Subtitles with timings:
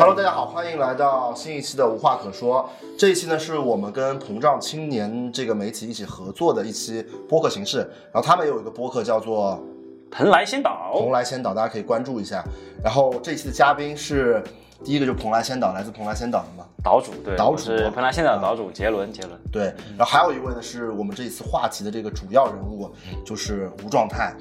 [0.00, 2.66] Hello，大家好，欢迎来到新一期的无话可说。
[2.96, 7.80] 这一期呢，是我们跟膨胀青年这个媒体一起合作的一期播客形式。
[8.10, 9.62] 然后他们有一个播客叫做
[10.10, 12.42] 蓬莱仙岛，蓬莱仙岛，大家可以关注一下。
[12.82, 14.42] 然后这一期的嘉宾是
[14.82, 16.64] 第一个，就蓬莱仙岛，来自蓬莱仙岛的嘛。
[16.82, 19.38] 岛主对，岛主是蓬莱仙岛的岛主杰伦，杰伦。
[19.52, 19.64] 对，
[19.98, 22.90] 然后还有一位呢，是我们这一次话题的这个主要人物，
[23.22, 24.34] 就是吴状态。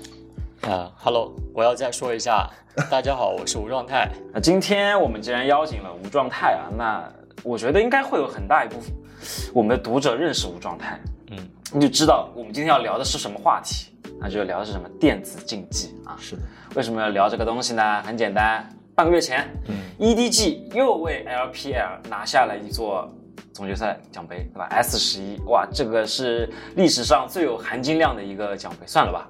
[0.62, 2.49] 啊哈喽，我要再说一下，
[2.91, 4.09] 大家好，我是吴状态。
[4.34, 7.09] 那今天我们既然邀请了吴状态啊，那
[7.44, 8.91] 我觉得应该会有很大一部分
[9.54, 10.99] 我们的读者认识吴状态，
[11.32, 11.38] 嗯，
[11.73, 16.18] 你就知道我们今天要聊的是什么话题，那就聊的是什么电子竞技啊。
[16.20, 16.41] 是的，
[16.76, 18.02] 为什么要聊这个东西呢？
[18.04, 23.10] 很简单，半个月前，嗯，EDG 又为 LPL 拿下了一座
[23.54, 29.27] 总决赛奖杯，对吧？S 十一，哇，这个是历史上最有含金量的一个奖杯，算了吧，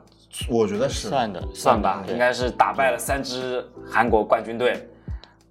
[0.50, 1.08] 我觉得是。
[1.08, 4.88] 算的，算吧，应该是打败了三支韩国冠军队，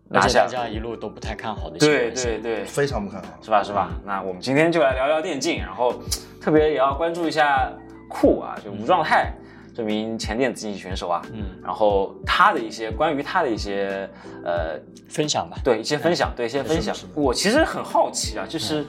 [0.09, 3.29] 拿下大家一路都不太看好的新对对对，非常不看好。
[3.43, 3.91] 是吧是吧？
[4.05, 5.95] 那我们今天就来聊聊电竞，然后
[6.41, 7.71] 特别也要关注一下
[8.09, 9.33] 酷啊，就吴状态
[9.75, 14.09] 这名前电子竞技选手啊，嗯，然后他的一些关于他的一些
[14.45, 15.57] 呃分享吧。
[15.63, 16.97] 对一些分享，对一些分享。
[17.15, 18.85] 我其实很好奇啊，就是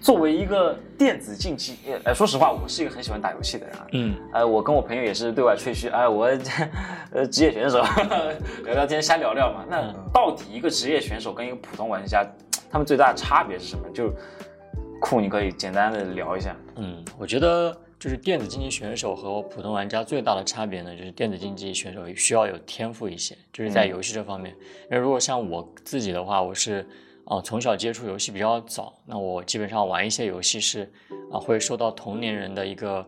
[0.00, 3.86] 作为一个电子竞技，呃，说实话，我是一个很喜欢打游戏的人啊。
[3.92, 6.26] 嗯，呃，我跟我朋友也是对外吹嘘，哎，我
[7.12, 7.82] 呃职业选手，
[8.64, 9.64] 聊聊天瞎聊聊嘛。
[9.68, 12.24] 那到底一个职业选手跟一个普通玩家，
[12.70, 13.88] 他们最大的差别是什么？
[13.92, 14.12] 就
[15.00, 16.54] 酷，你可以简单的聊一下。
[16.76, 24.54] 嗯，我觉得就是电子竞技选手和普通玩家最大的差别呢，就是电子竞技选手需要有天赋一些，就是在游戏这方面。
[24.90, 26.86] 因为如果像我自己的话，我是
[27.28, 30.90] 啊、从小接触游戏比较早，那我基本上玩一些游戏是
[31.30, 33.06] 啊、会受到同龄人的一个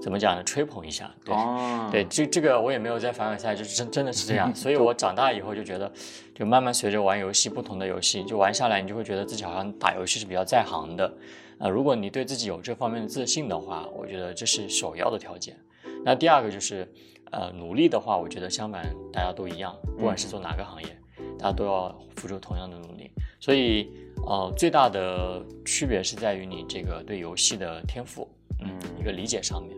[0.00, 1.34] 怎么讲呢吹捧一下，对。
[1.34, 4.50] 哦，对，这这个我也没有在凡尔赛，就是真真的是这样。
[4.56, 5.92] 所以我长大以后就觉得，
[6.34, 11.12] 就慢慢随着玩游戏，不同的游戏就玩下来，你就会觉得自己好像打游戏是比较在行的。
[11.58, 15.54] 啊、如果你对自己有这方面的自信的话，我觉得这是首要的条件。
[16.04, 16.90] 那第二个就是，
[17.32, 20.96] 呃，努力的话，我觉得相反大家都一样，不管是做哪个行业，大
[21.38, 23.10] 家都要付出同样的努力。
[23.40, 23.90] 所以，
[24.26, 28.28] 呃，最大的区别是在于你这个对游戏的天赋，
[28.60, 28.68] 嗯，
[28.98, 29.76] 一个理解上面，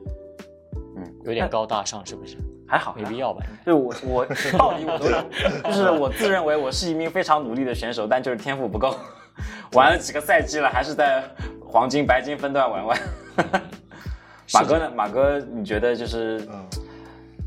[0.97, 2.37] 嗯，有点高大上，是不是？
[2.66, 3.44] 还好，没必要吧？
[3.65, 4.25] 对我我
[4.56, 5.22] 道理我都有，
[5.65, 8.97] 就是我自认为我是一名非常努力的选手，但就是天赋不够，
[9.75, 11.22] 玩了几个赛季了，还是在
[11.60, 12.99] 黄金、白金分段玩玩。
[14.54, 14.91] 马哥呢？
[14.94, 16.65] 马哥，你觉得就是，嗯，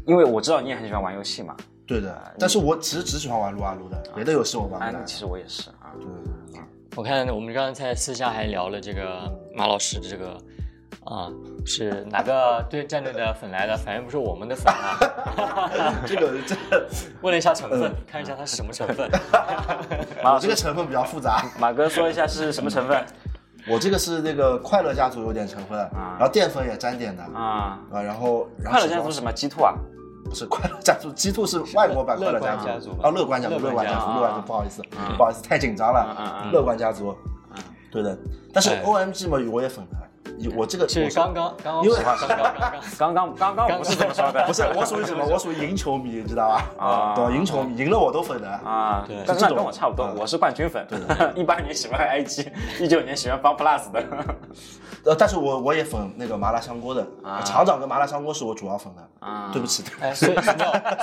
[0.05, 2.33] 因为我知道你也很喜欢玩游戏嘛，对的。
[2.39, 5.03] 但是我其实只喜欢玩撸啊撸的，别的游戏我玩啊，不来。
[5.03, 5.91] 其实我也是啊。
[5.95, 6.13] 对对
[6.53, 6.61] 对
[6.95, 10.37] 我看我们刚才私下还聊了这个马老师这个
[11.05, 11.27] 啊、
[11.65, 13.75] 是哪个对战队的粉来的？
[13.75, 14.97] 反正不是我们的粉啊。
[16.07, 16.87] 这个这个
[17.21, 19.09] 问了一下成分，看一下它是什么成分。
[20.23, 21.43] 马老师，这个成分比较复杂。
[21.59, 23.05] 马哥说一下是什么成分
[23.67, 27.79] 我这个是那个快乐家族有点成分，然后淀粉也沾点的啊？
[27.91, 29.31] 啊，然后然后快乐家族是什么？
[29.33, 29.73] 鸡兔啊？
[30.23, 32.93] 不是快乐家族，G two 是外国版快乐家族。
[32.93, 33.07] 吧？
[33.07, 34.07] 啊，乐观家族，乐观家族。
[34.11, 37.15] 乐观家族，不好意思，嗯不好意思，太紧张嗯了乐观家族，
[37.91, 38.17] 对的，
[38.53, 38.83] 但是哎。
[38.83, 39.97] OMG 嘛，我也粉的，
[40.49, 42.27] 我这个是刚刚，因为是刚刚，
[42.97, 45.25] 刚刚，刚刚 不是的，不是，我属于什么？
[45.29, 46.65] 我属于赢球迷，知道吧？
[46.77, 49.03] 啊，对，赢球迷赢了我都粉的啊。
[49.07, 50.85] 对，那跟我差不多，我是冠军粉。
[50.89, 54.03] 对的， 一八年喜欢 IG，一九年喜欢 FunPlus 的。
[55.05, 57.05] 呃，但是我我也粉那个麻辣香锅的
[57.43, 59.01] 厂长跟麻辣香锅是我主要粉的。
[59.19, 59.83] 啊，对不起。
[60.13, 60.35] 所以，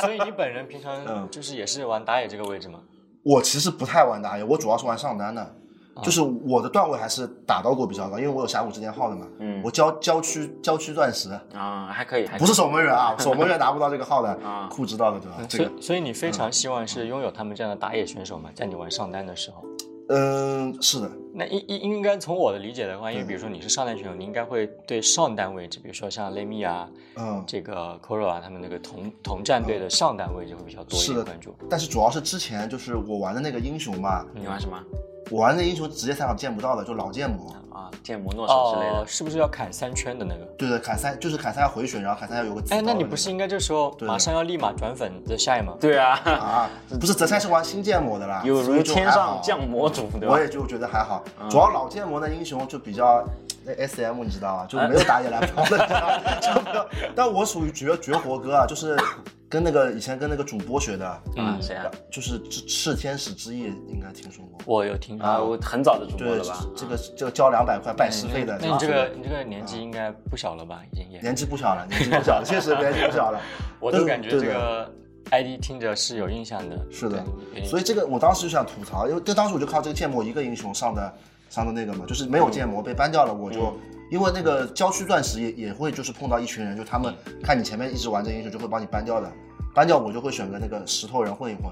[0.01, 2.79] 所以你本人平常就是也是玩打野这个位置吗？
[3.23, 5.55] 我其实不太玩打野，我主要是玩上单的。
[5.95, 9.27] 啊就是我的段位还是打到过比较高，因为我有峡谷之巅号的嘛。
[9.39, 14.69] 嗯我郊郊区郊区钻石，啊，还可以，还不是守门员啊， 守门员拿不到这个号的啊。
[14.71, 15.37] 酷知道的对吧？
[15.49, 18.51] 这个所以所以你非常希望是拥有他们这样的打野选手嘛？
[18.55, 19.65] 在你玩上单的时候？
[20.13, 31.55] 嗯是的，那应应应该从我的理解的话，因为比如说你是上单选手，你应该会对上单位置，比如说像雷米啊、嗯这个 Koro 啊，他们那个同同战队的上单位置会比较多一是的点关注。
[31.71, 34.77] 但是主要是之前就是我玩的那个英雄嘛，你玩什么
[35.31, 37.55] 我玩的英雄职业赛场见不到的，就老剑魔。
[37.73, 37.89] 啊？
[38.03, 39.07] 剑魔诺手之类哦，的。
[39.07, 40.45] 是不是要砍三圈的那个？
[40.59, 45.75] 对对，砍三就是砍三要回血，然后砍三要有个哎，那你不是应该这时候马上要立马转粉泽晒吗？
[45.81, 46.71] 对啊，啊？
[46.99, 50.41] 不是泽赛是玩新剑魔的啦，有如天上降魔主，对吧我？
[50.41, 53.25] 也就觉得还好，主要老剑魔的英雄就比较
[53.65, 55.79] 那 S M 你知道啊，就没有打野来跑的，
[56.41, 56.89] 就。
[57.15, 58.97] 但我属于绝绝活哥啊，就是
[59.49, 61.91] 跟那个以前跟那个主播学的，啊，嗯谁啊？
[62.11, 64.59] 就是赤赤天使之翼，应该听说过。
[64.65, 70.83] 我有听说啊，我很早的主播了吧？，这个这个交两百块拜师费的，那你这个你这个年纪应该不小了吧？
[70.93, 73.41] 已经也，年纪不小了，年纪不小了，确实年纪不小了。
[73.81, 74.91] 我都感觉这个
[75.31, 76.79] ID 听着是有印象的。
[76.91, 77.23] 是的，
[77.65, 81.13] 所以这个我当时就想吐槽，因为这当时我就靠这个建模一个英雄上的
[81.51, 83.77] 上的那个嘛，就是没有建模被 ban 掉了，我就、
[84.11, 89.31] 因为那个郊区钻石也也会就是碰到一群人，就他们看你前面一直玩这英雄就会帮你 ban 掉的
[89.75, 91.65] ，ban 掉我就会选个那个石头人混一混，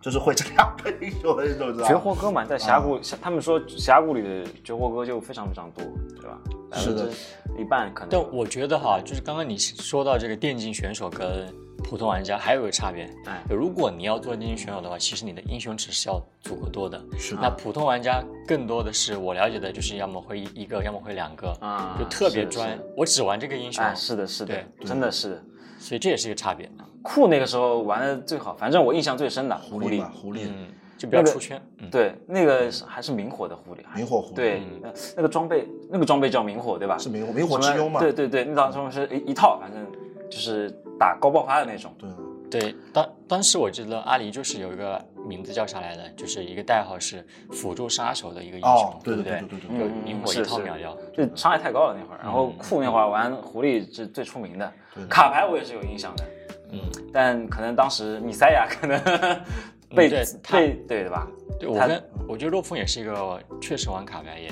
[0.00, 1.96] 就是会这两个英雄的那种，知道绝？
[1.96, 5.84] 活哥嘛，在峡谷，他们说峡谷里的绝活哥就非常非常多，
[6.20, 6.38] 对吧？
[6.72, 7.10] 是的，
[7.58, 8.08] 一半可能。
[8.10, 11.46] 但我觉得哈，就是刚刚你说到这个电竞选手跟
[11.88, 17.00] 普通玩家还有个差别，哎如果你要做电竞选手的话，其实你的英雄池是要足够多的。
[17.16, 22.76] 是的那普通玩家更多的是我了解的，就是要么会一一个，要么会两个，啊就特别专。
[22.96, 25.42] 我只玩这个英雄，哎，是的，是的，对真的是的。
[25.78, 26.68] 所以这也是一个差别。
[27.02, 30.66] 酷那个时候玩的最好，反正我印象最深的狐狸狐狸，，狐狸，嗯，
[30.98, 31.62] 就比较那个出圈。
[31.78, 36.98] 嗯，对，那个还是明火的狐狸，明火狐狸对，那那个装备，那个装备叫明火，对吧？
[36.98, 38.00] 是明火明火之拥嘛？
[38.00, 39.86] 对对对，那当中是一一套，反正
[40.28, 41.94] 就是打高爆发的那种。
[41.98, 42.08] 对
[42.48, 49.32] 对，当当时我记得阿离就是有一个名字叫啥来的，就是一个代号是辅助杀手的一个英雄，哦对不对？
[49.32, 50.96] 对对对对就嗯明火一套秒掉。
[51.12, 54.72] 就伤害太高了那会儿，然后酷那会儿玩狐狸是最出名的，
[55.10, 56.24] 卡牌我也是有印象的，
[56.70, 56.78] 嗯，
[57.12, 58.96] 但可能当时米塞亚可能
[59.94, 61.26] 被对他被对对吧？
[61.58, 64.48] 对我跟我觉得洛风也是一个确实玩卡牌也，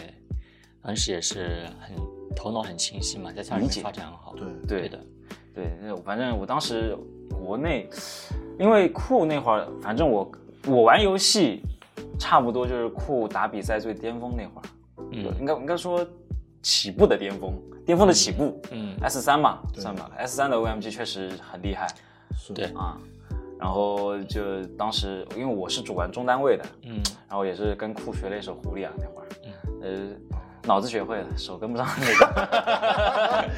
[0.83, 1.97] 当时也是很
[2.35, 4.35] 头脑很清晰嘛，在家里面发展很好。
[4.37, 4.47] 对。
[4.67, 4.89] 对对。
[4.89, 5.05] 的，
[5.55, 6.97] 对，那反正我当时
[7.31, 7.89] 国内，
[8.59, 10.31] 因为酷那会儿，反正我
[10.67, 11.63] 我玩游戏，
[12.19, 14.65] 差不多就是酷打比赛最巅峰那会儿，
[15.13, 16.05] 嗯应该应该说
[16.63, 17.53] 起步的巅峰，
[17.87, 18.61] 巅峰的起步。
[18.73, 21.87] 嗯，S 三嘛，算吧，S 三的 OMG 确实很厉害
[22.37, 22.99] 是对啊。
[23.57, 29.29] 然后就当时，因为我是主玩中单位的，嗯，然后也是跟酷学了一手狐狸啊，那会儿，
[29.81, 30.34] 呃，
[30.65, 33.49] 脑子学会了，手跟不上那个，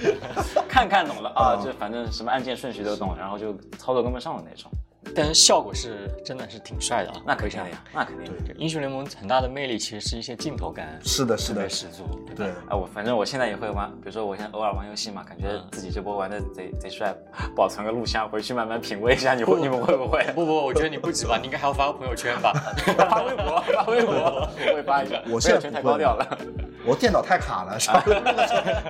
[0.69, 4.71] 看看懂了啊，就反正什么按键顺序都懂，然后就操作跟不上的那种。
[5.17, 7.23] 但是效果是真的是挺帅的啊。
[7.25, 8.27] 那肯定的呀，那肯定。
[8.45, 12.05] 对英雄联盟很大的魅力其实是一些镜头感，是的，是的十足。
[12.37, 17.15] 对，哎，我反正我现在也会玩，比如说我现在偶尔玩游戏嘛，感觉自己这波玩的贼贼帅，
[17.55, 19.35] 保存个录像回去慢慢品味一下。
[19.35, 20.23] 你会你们会不会？
[20.35, 22.53] 不不，我觉得你不止吧，你应该还要发个朋友圈吧？
[23.09, 24.15] 发微博，发微博，
[24.69, 25.23] 我会发一下。
[25.31, 26.39] 我现在朋友圈太高调了。
[26.85, 28.05] 我电脑太卡了，是吧？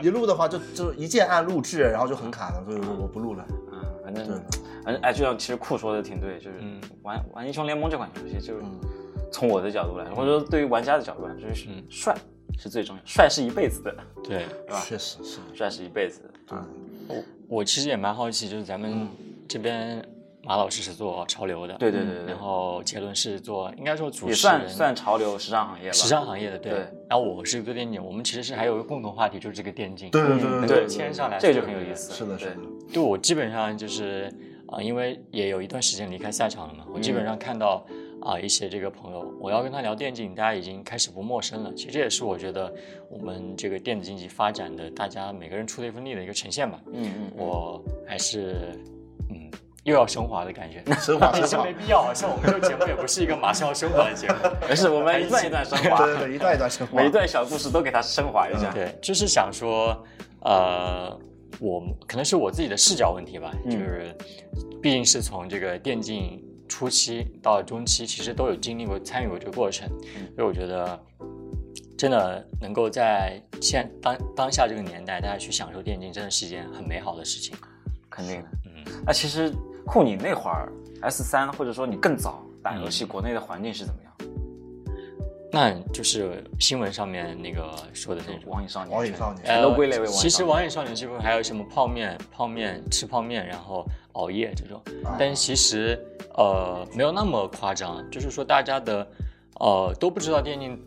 [0.03, 3.45] 一录的话就就一键按录制，然后就很卡了，所以我我不录了。
[4.07, 4.43] 嗯，反正
[4.85, 6.59] 反正哎，就像其实酷说的挺对，就是
[7.03, 8.63] 玩玩英雄联盟这款游戏，就是
[9.33, 12.17] 从我的角度来说，或者说对于玩家的角度来说，就是帅
[12.59, 14.47] 是最重要，帅是一辈子的，对，
[14.85, 16.31] 确实是，帅是一辈子的。
[16.47, 16.59] 对，
[17.09, 19.09] 我我其实也蛮好奇，就是咱们
[19.49, 20.03] 这边
[20.43, 25.93] 马老师是做潮流的，对对对然后杰伦是做应该说主也持人，算算潮流时尚行业吧。
[25.93, 26.73] 时尚行业的，对。
[26.73, 30.11] 对然后我是做电竞，我们其实是还有一个共同话题，就是这个电竞。
[30.11, 31.95] 对对对能对够牵上来，这个就很有意。
[31.95, 32.13] 思。
[32.13, 32.57] 是的，是的，
[32.93, 34.33] 对我基本上就是
[34.69, 37.87] 啊、因为也有一段时间离开赛场了嘛，我基本上看到
[38.21, 41.73] 啊、一些这个朋友，我要跟他聊电竞，大家已经开始不陌生了。
[41.75, 42.75] 其实这也是我觉得
[43.09, 46.81] 我们这个电子竞技发展的，大家每个人出的一份力的一个呈现吧。
[46.93, 48.96] 嗯嗯，我还是嗯
[49.87, 50.85] 又要升华的感觉。
[51.01, 54.35] 升华 升华其实没，必要，好像我们这个节目也不是一个马上要升华的节目。
[54.69, 57.11] 没事，我们一段一段升华，对对对，一段一段升华每一。
[57.11, 58.71] 段小故事都给它升华一下。
[58.73, 59.97] 对，就是想说，
[60.41, 61.19] 呃，
[61.61, 64.15] 我可能是我自己的视角问题吧，嗯就是
[64.83, 71.01] 毕竟是从这个电竞初期到中期，其实都有经历过、参与过这个过程，嗯所以我觉得。
[71.99, 77.57] 真的能够在现当当下这个年代，大家去享受电竞，真的是一件很美好的事情。
[78.11, 78.49] 肯定的。
[78.67, 79.51] 嗯，那其实
[79.87, 80.71] 酷，你那会儿
[81.03, 84.13] S 三，或者说你更早打游戏，国内的环境是怎么样？
[85.53, 88.51] 那就是新闻上面那个说的那种。
[88.51, 90.23] 网瘾少年，网瘾少年全都归类为网瘾少年。
[90.23, 94.83] 其实网瘾少年这部分还有什么泡面、泡面吃泡面，然后熬夜这种，
[95.19, 95.99] 但其实
[96.35, 99.07] 呃没有那么夸张，就是说大家的
[99.61, 100.79] 呃都不知道电竞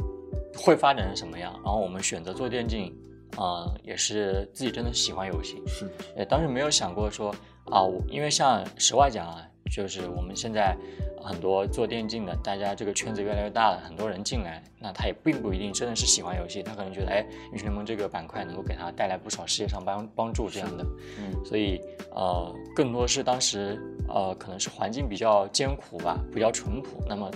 [0.58, 2.94] 会发展成什么样，然后我们选择做电竞，
[3.38, 7.34] 呃也是自己真的喜欢游戏，是的，也当时没有想过说
[7.72, 10.76] 啊，我因为像实话讲啊，就是我们现在
[11.22, 20.86] 很多做电竞的，大家这个圈子越来越大了，很多人进来，那他也并不一定真的是喜欢游戏，他可能觉得哎，英雄联盟这个板块能够给他带来不少事业上帮帮助这样的，
[21.20, 21.80] 嗯，所以
[22.12, 27.30] 呃，更多是当时呃可能是环境比较艰苦吧，比较淳朴，那么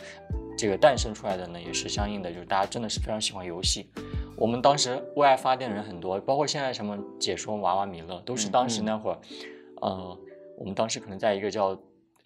[0.57, 3.87] 这个诞生出来的呢，也是相应的，就是大家真的是非常喜欢游戏。
[4.35, 9.17] 我们当时为爱发电的人很多，包括现在什么解说娃娃米勒，都是当时那会儿，
[9.83, 10.17] 呃，
[10.57, 11.77] 我们当时可能在一个叫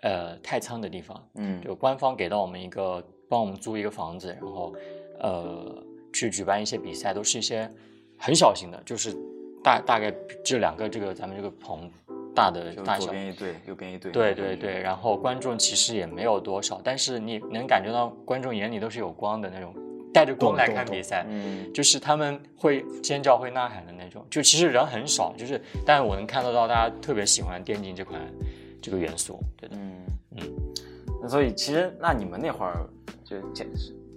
[0.03, 4.73] 呃太仓的地方，嗯就官方给到我们一个帮我们租一个房子，然后
[5.19, 5.83] 呃
[6.13, 7.69] 去举办一些比赛，都是一些
[8.17, 9.15] 很小型的，就是
[9.63, 10.11] 大大概
[10.43, 11.89] 只有两个这个咱们这个棚
[12.35, 13.05] 大的大小。
[13.05, 14.11] 左边一队，右边一队。
[14.11, 19.73] 对对对，然后观众其实也没有多少，但是你能感觉到观众眼里都是有光的那种，
[20.13, 21.25] 带着光来看比赛。
[21.29, 24.25] 嗯，就是他们会尖叫、会呐喊的那种。
[24.29, 28.21] 就其实人很少，就是，但我能看得到大家特别喜欢电竞这款
[28.81, 29.39] 这个元素。
[29.55, 29.93] 对的，嗯
[30.37, 30.43] 嗯
[31.21, 32.87] 那所以其实那你们那会儿
[33.23, 33.67] 就简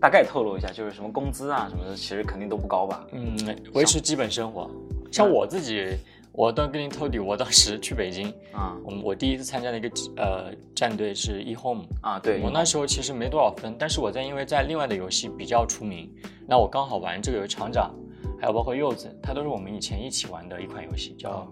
[0.01, 3.07] 大概透露一下，就是什么工资啊什么的，其实肯定都不高吧？
[3.13, 3.37] 嗯，
[3.75, 4.71] 维持基本生活。
[5.13, 5.97] 像我自己，
[6.41, 8.75] 我当跟你透底，我当时去北京，啊。
[8.83, 16.11] 我们我第一次参加的一个呃战队是 eHome，啊，对，我那时候其实没多少分，但是我在因为在另外的游戏比较出名，
[16.49, 17.95] 那我刚好玩这个有厂长，
[18.41, 21.47] 还有包括柚子，它都是我们以前一起玩的一款游戏，叫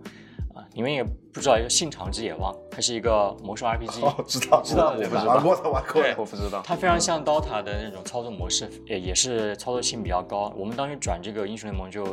[0.58, 6.02] 啊、你们也不知道一个《信长之野望》，它是一个魔兽 RPG，、哦，知道知道我不知道玩过的玩过。
[6.18, 6.60] 我不知道。
[6.64, 10.52] 它非常像 DOTA 的那种操作模式，也也是操作性比较高。
[10.56, 12.04] 我们当时转这个英雄联盟就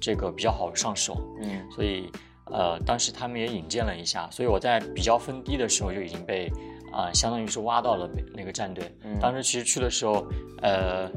[0.00, 2.10] 这个比较好上手，嗯所以
[2.46, 6.50] 呃，当时他们也引荐了一下，所以我在比较分低的时候就已经被
[6.92, 8.90] 啊、相当于是挖到了北那个战队。
[9.04, 10.26] 嗯当时其实去的时候，
[10.62, 11.08] 呃，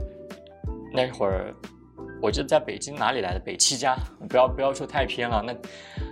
[0.94, 1.54] 那会儿
[2.24, 3.98] 我记得在北京哪里来的北七家，
[4.30, 5.54] 不要不要说太偏了，那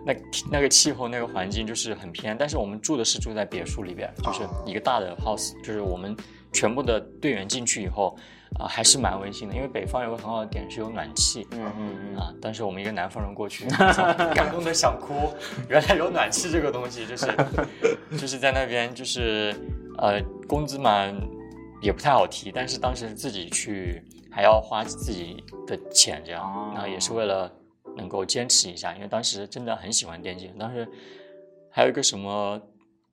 [0.05, 0.13] 那
[0.51, 6.13] 那个气候那个环境就是很偏，但是我们住的是住在别墅里边，就是一个大的 house，就是我们
[6.51, 8.13] 全部的队员进去以后
[8.59, 11.47] 啊、还是蛮温馨的，因为北方有个很好的点是有暖气。
[11.51, 12.33] 嗯嗯嗯，啊！
[12.41, 13.65] 当时我们一个南方人过去，
[14.35, 15.33] 感动的想哭。
[15.69, 17.27] 原来有暖气这个东西，就是
[18.19, 19.55] 就是在那边，就是
[19.97, 21.09] 呃，工资嘛
[21.81, 27.51] 也不太好提，但是当时自己去还要花自己的钱，这样，哦然后也是为了
[27.97, 30.57] 能够坚持一下，因为当时真的很喜欢电竞。
[30.57, 30.87] 当时
[31.69, 32.59] 还有一个什么，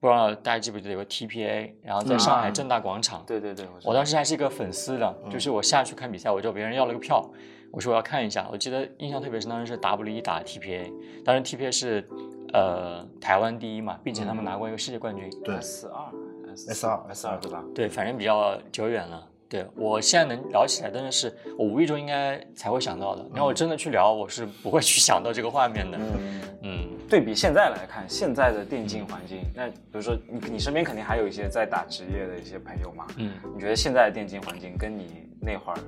[0.01, 7.29] 不知道大家记不记得有个 TPA，然后在上海嗯正大广场，对对对，我当时还是一个粉丝的，就是我下去看比赛，我找别人要了个票，
[7.73, 8.49] 我说我要看一下。
[8.53, 10.93] 我记得印象特别深，当时是 W 一打 TPA，
[11.25, 12.09] 当时 TPA 是
[12.53, 15.29] 呃台湾第一嘛，并且他们拿过一个世界冠军。
[15.45, 16.13] 对 S 二
[16.57, 17.65] S 二 S 二对吧？
[17.75, 19.27] 对，反正比较久远了。
[19.49, 23.25] 对我现在能聊起来，真的是我无意中应该才会想到的。
[23.33, 25.99] 然后我真的去聊，我是不会去想到这个画面的。
[25.99, 35.07] 嗯，嗯对比现在来看，现在的电竞环境，那比如说你你身边肯定还有一些在打职业的一些朋友嘛，嗯，你觉得现在的电竞环境跟你
[35.41, 35.79] 那会儿，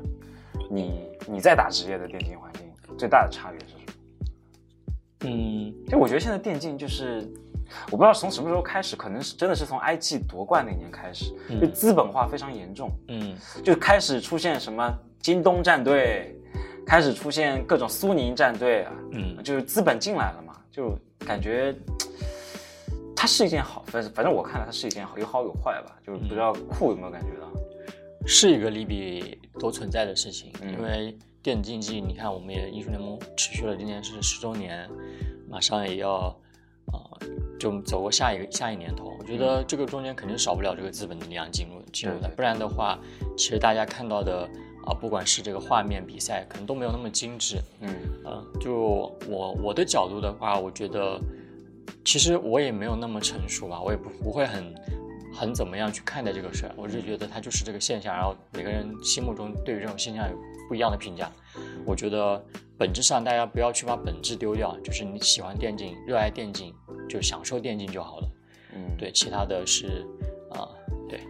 [0.71, 2.62] 你你在打职业的电竞环境
[2.97, 3.81] 最大的差别是什么？
[5.25, 7.29] 嗯就我觉得现在电竞就是，
[7.91, 16.35] 我不知道从什么时候开始，可能是真的是从 IG 夺冠那年开始，就资本化非常严重，嗯就开始出现什么京东战队，
[16.87, 20.97] 开始出现各种苏宁战队啊，嗯就是资本进来了嘛，就
[21.27, 21.75] 感觉
[23.15, 27.49] 它是一件好，反正反正我看来它是一件好，有好有坏吧，就是不知道酷有没有感觉到？
[28.27, 34.87] 是一个利弊都存在的事情，嗯因为电子竞技，你看我们也英雄联盟持续了今年是十周年，
[35.49, 36.37] 马上也要，
[36.93, 37.19] 呃，
[37.61, 39.14] 就走过下一个下一年头。
[39.21, 42.99] 我觉得这个中间肯定少不了这个资本的力量进入进入的，不然的话，
[43.37, 44.49] 其实大家看到的
[44.87, 47.59] 啊、不管是这个画面比赛，可能都没有那么精致。
[47.83, 51.21] 嗯嗯，就我我的角度的话，我觉得
[52.02, 54.75] 其实我也没有那么成熟吧，我也不不会很
[55.35, 56.73] 很怎么样去看待这个事儿。
[56.76, 60.37] 我是觉得它就是这个现象，然后每个人心目中对于这种现象有
[60.67, 61.31] 不一样的评价。
[61.85, 62.42] 我觉得
[62.78, 66.75] 本质上大家不要去把本质丢掉，就是你喜欢电竞，热爱电竞，
[67.09, 68.28] 就享受电竞就好了。
[68.75, 70.07] 嗯，对，其他的是
[70.50, 70.69] 啊、
[71.09, 71.21] 对，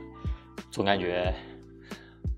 [0.70, 1.32] 总感觉。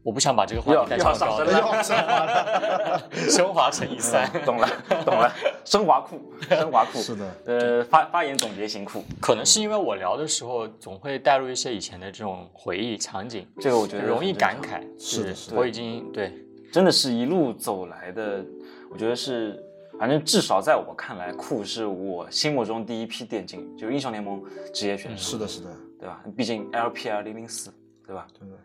[0.05, 4.29] 我不想把这个话又题带又要上这么高升了的， 升华了，升华乘以三。
[4.45, 4.69] 懂了
[5.05, 5.33] 懂了，
[5.65, 14.83] 升华酷，升华酷，是的，呃，发发言总结型酷，可能是因为我聊的时候总会带入一些以前的这种回忆场景，这个我觉得容易感慨。
[14.99, 16.35] 是的是的我已经对，
[16.73, 18.43] 真的是一路走来的，
[18.91, 19.63] 我觉得是，
[19.99, 26.25] 反正至少在我看来，酷是我心目中第一批电竞，就是英雄联盟职业选手，是的，是的，对吧？
[26.35, 27.71] 毕竟 LPL 零零四，
[28.07, 28.27] 对吧？
[28.39, 28.57] 对的。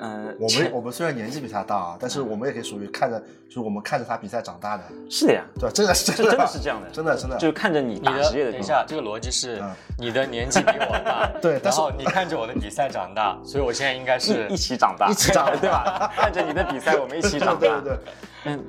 [0.00, 3.18] 嗯、我们我们虽然年纪比他大啊，但是我们也可以属于看着，
[3.48, 5.70] 就是我们看着他比赛长大的，是的呀，对吧？
[5.74, 16.12] 真的是这真的是这样的，真的真的就是看着你你打的职业的，等一下，这个逻辑是嗯你的年纪比我大， 对但是然后你看着我的比赛长大，所以我现在应该是一一起长大，一起长大对吧？
[16.14, 17.60] 看着你的比赛，我们一起长大。
[17.60, 17.98] 对对对，
[18.44, 18.64] 嗯，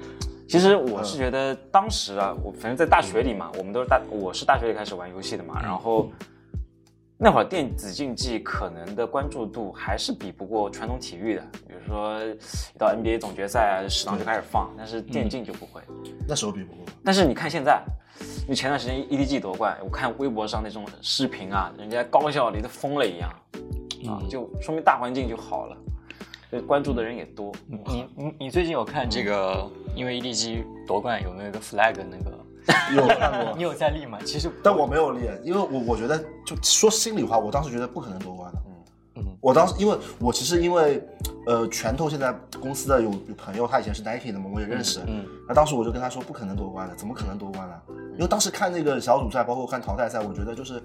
[0.47, 6.09] 其实我是觉得当时啊，我反正在大学里嘛，我们都是大，我是大学里开始玩游戏的嘛，然后
[7.21, 15.81] 那会儿电子竞技可能的关注度还是比不过传统体育的，比如说一到 NBA 总决赛啊，食堂就开始放，但是电竞就不会。
[16.25, 17.83] 那时候比不过，但是你看现在，
[18.47, 23.29] 你前段时间 EDG 夺冠，我看微博上那种视频啊，人家高校里都疯了一样，
[24.07, 25.77] 啊，就说明大环境就好了，
[26.49, 27.51] 就关注的人也多。
[27.67, 29.69] 你你你最近有看这个？
[29.93, 32.31] 因为 EDG 夺冠有没有一个 flag 那个
[32.95, 34.17] 有看过你，有在立吗？
[34.25, 38.59] 其实，但我没有练，因为我我觉得就说心里话，我当时觉得不可能夺冠的。
[38.67, 38.73] 嗯
[39.17, 41.03] 嗯我当时因为我其实因为
[41.45, 44.99] 呃拳头现在公司的有有朋友，他以前是 Nike 的嘛，我也认识。
[45.07, 47.75] 嗯那当时我就跟他说不可能夺冠的，怎么可能夺冠呢？
[48.13, 50.81] 因为当时看那个小组赛，包括看淘汰赛，我觉得就是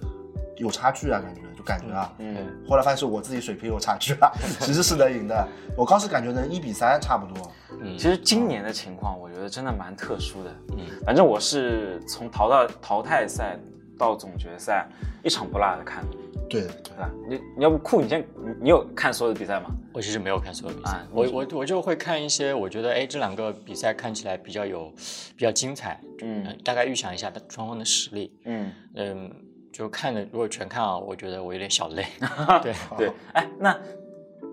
[0.56, 2.12] 有差距啊，感觉就感觉啊。
[2.18, 2.36] 嗯，
[2.68, 5.48] 后来发现是我自己水平有差距了，其 实是能赢的。
[5.76, 7.50] 我当时感觉能一比三差不多。
[7.80, 10.50] 嗯其实今年的情况，我觉得真的蛮特殊的。
[10.72, 13.58] 嗯反正我是从淘到淘汰赛
[13.98, 14.86] 到总决赛，
[15.22, 16.04] 一场不落的看，
[16.48, 17.10] 对对对吧？
[17.28, 19.70] 你你要不酷，你先你你有看所有的比赛吗？
[19.92, 24.90] 我其实没有看所有比赛，啊我我我就会看一些，我觉得哎这两个比赛看起来比较有
[25.36, 29.30] 比较精彩，嗯嗯，大概预想一下双方的实力，嗯，嗯，
[29.74, 32.06] 就看的如果全看啊，我觉得我有点小累，
[32.62, 33.12] 对， 对。
[33.32, 33.76] 哎，那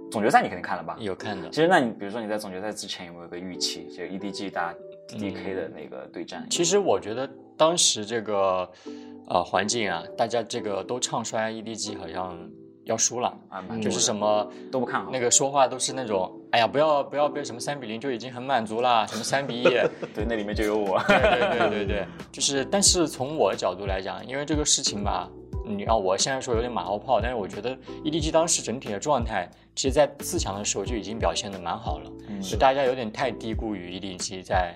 [0.10, 0.98] 总决赛你肯定看了吧？
[1.00, 3.88] 有看的其，实，那你比如说你在总决赛之前有没有个预期？
[3.96, 4.74] 就 EDG 打
[5.08, 6.46] DK 的那个对战？
[6.50, 8.68] 其实我觉得当时这个
[9.28, 12.36] 呃环境啊，大家这个都唱衰 EDG 好像
[12.86, 13.38] 要输了，
[13.82, 15.12] 就是什么么都不看好。
[15.12, 19.64] 那个说话都是那种，哎呀，不要不要被什么三比零就已经很满足啦，什么三比一，
[20.14, 21.00] 对，那里面就有我。
[21.08, 25.30] 对对对对对，就是，但是从我的角度来讲，因为这个事情吧，
[25.66, 34.76] 你让我现在说有点马后炮，但是我觉得 EDG 当时整体的状态，其实在四强的时候就已经表现的蛮好了，嗯就大家有点太低估于 EDG 在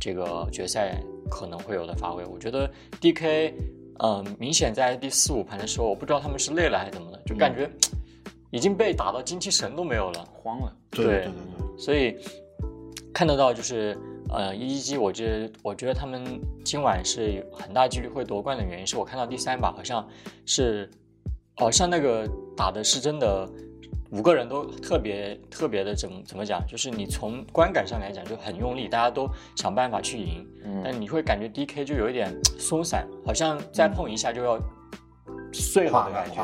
[0.00, 2.24] 这个决赛可能会有的发挥。
[2.24, 2.68] 我觉得
[3.00, 3.54] DK，
[4.00, 7.70] 嗯、明显在第四五盘的时候，我不知道他们是累了还是怎么的，就感觉
[8.50, 10.24] 已经被打到精气神都没有了。
[10.32, 10.76] 慌了。
[10.90, 12.16] 对对对对对，所以
[13.12, 13.96] 看得到就是
[14.30, 16.24] 呃一一击我觉得我觉得他们
[16.64, 20.06] 今晚是有很大几率会夺冠的原因，是我看到第三把好像
[20.46, 20.90] 是，
[21.54, 23.48] 好像那个打的是真的。
[24.14, 26.64] 五个人都特别特别的怎么怎么讲？
[26.68, 34.56] 就是你从观感上来讲就很用力，大家都想办法去赢，嗯但你会感觉 DK 就有一点松散，好像再碰一下就要
[35.52, 36.40] 碎了的感觉。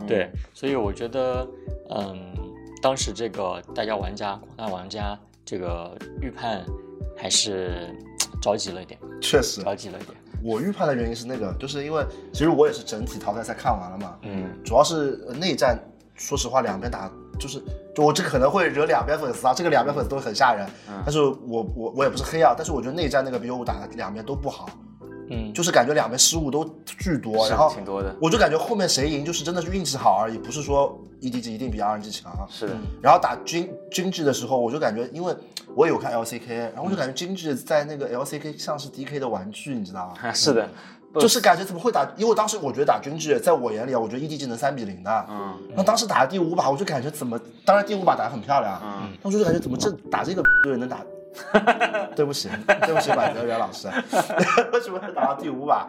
[0.00, 1.46] 嗯，对，所以我觉得，
[1.90, 2.34] 嗯，
[2.82, 6.64] 当时这个大家玩家、广大玩家这个预判
[7.16, 7.94] 还是
[8.40, 9.62] 着急了一点，确实。
[9.62, 10.16] 着急了一点。
[10.42, 15.78] 我预判的原因是那个，就是因为其实我也是整体淘汰赛看完了嘛，嗯，主要是呃内战，
[16.22, 17.60] 说实话两边打就是，
[17.94, 20.64] 就我这可能会惹两边粉丝啊，这个两边粉丝都很吓人，
[21.04, 24.68] 但是我我我也不是黑啊，但是我觉得内战那个 BO 打的两边都不好，
[25.28, 28.14] 嗯，就是感觉两边失误都巨多，然后挺多的。
[28.20, 32.32] 我就感觉后面谁赢就是真的是运气好而已，不是说 EDG 一定比 RNG 强。
[32.48, 35.34] 是的，然后打军军制的时候，我就感觉，因为
[35.74, 40.30] 我有看 LCK，然后我就感觉军制在那个 LCK 像是 DK 的玩具，你知道吗？
[40.32, 40.68] 是的，
[41.20, 42.10] 就是感觉怎么会打？
[42.16, 45.26] 因为当时我觉得打军制，在我眼里啊，我觉得 EDG 能三比零的。
[45.28, 51.04] 嗯，那当时打第五把，我就感觉怎么，当然第五把打得很漂亮，嗯，当时就感觉怎么这打这个队能打？
[52.14, 53.88] 对不起，对不起，马泽元老师，
[54.72, 55.88] 为什么会打到第五把？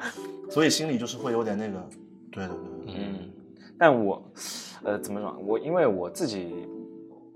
[0.49, 1.85] 所以心里就是会有点那个，
[2.31, 3.29] 对对对对，嗯，
[3.77, 4.23] 但我，
[4.83, 5.37] 呃，怎么说？
[5.45, 6.65] 我因为我自己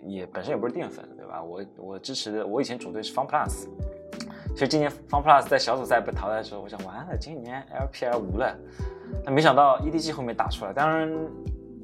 [0.05, 1.43] 也本身也不是淀粉，对吧？
[1.43, 3.65] 我我支持的，我以前主队是 Fun Plus。
[4.57, 8.57] 其实今年 Fun Plus 在小组赛被淘汰的时候，我想完了，今年 LPL 无了。
[9.23, 11.15] 但没想到 EDG 后面打出来，当然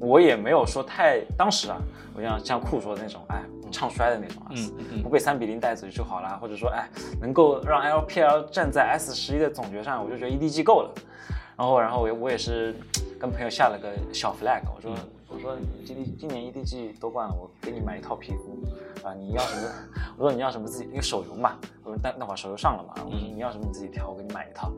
[0.00, 1.78] 我也没有说太当时啊，
[2.16, 6.88] 我像像酷说的那种，哎，唱衰的那种啊，嗯嗯嗯不被三比零带走就好啦，或者说哎，
[7.20, 10.90] 能够让 LPL 站在 S 十一的总决上，我就觉得 EDG 够了。
[11.56, 12.74] 然后，然后我也我也是
[13.20, 14.96] 跟朋友下了个小 flag，我说、我
[15.44, 19.68] 说今今年 EDG 夺冠了，我给你买一套皮肤，啊，你要什么？
[20.16, 24.72] 我说你要什么自己因为手游嘛，我说那那会儿手游上了嘛，我说你要什么你自己挑，我给你买一套。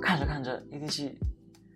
[0.00, 1.12] 看着看着 EDG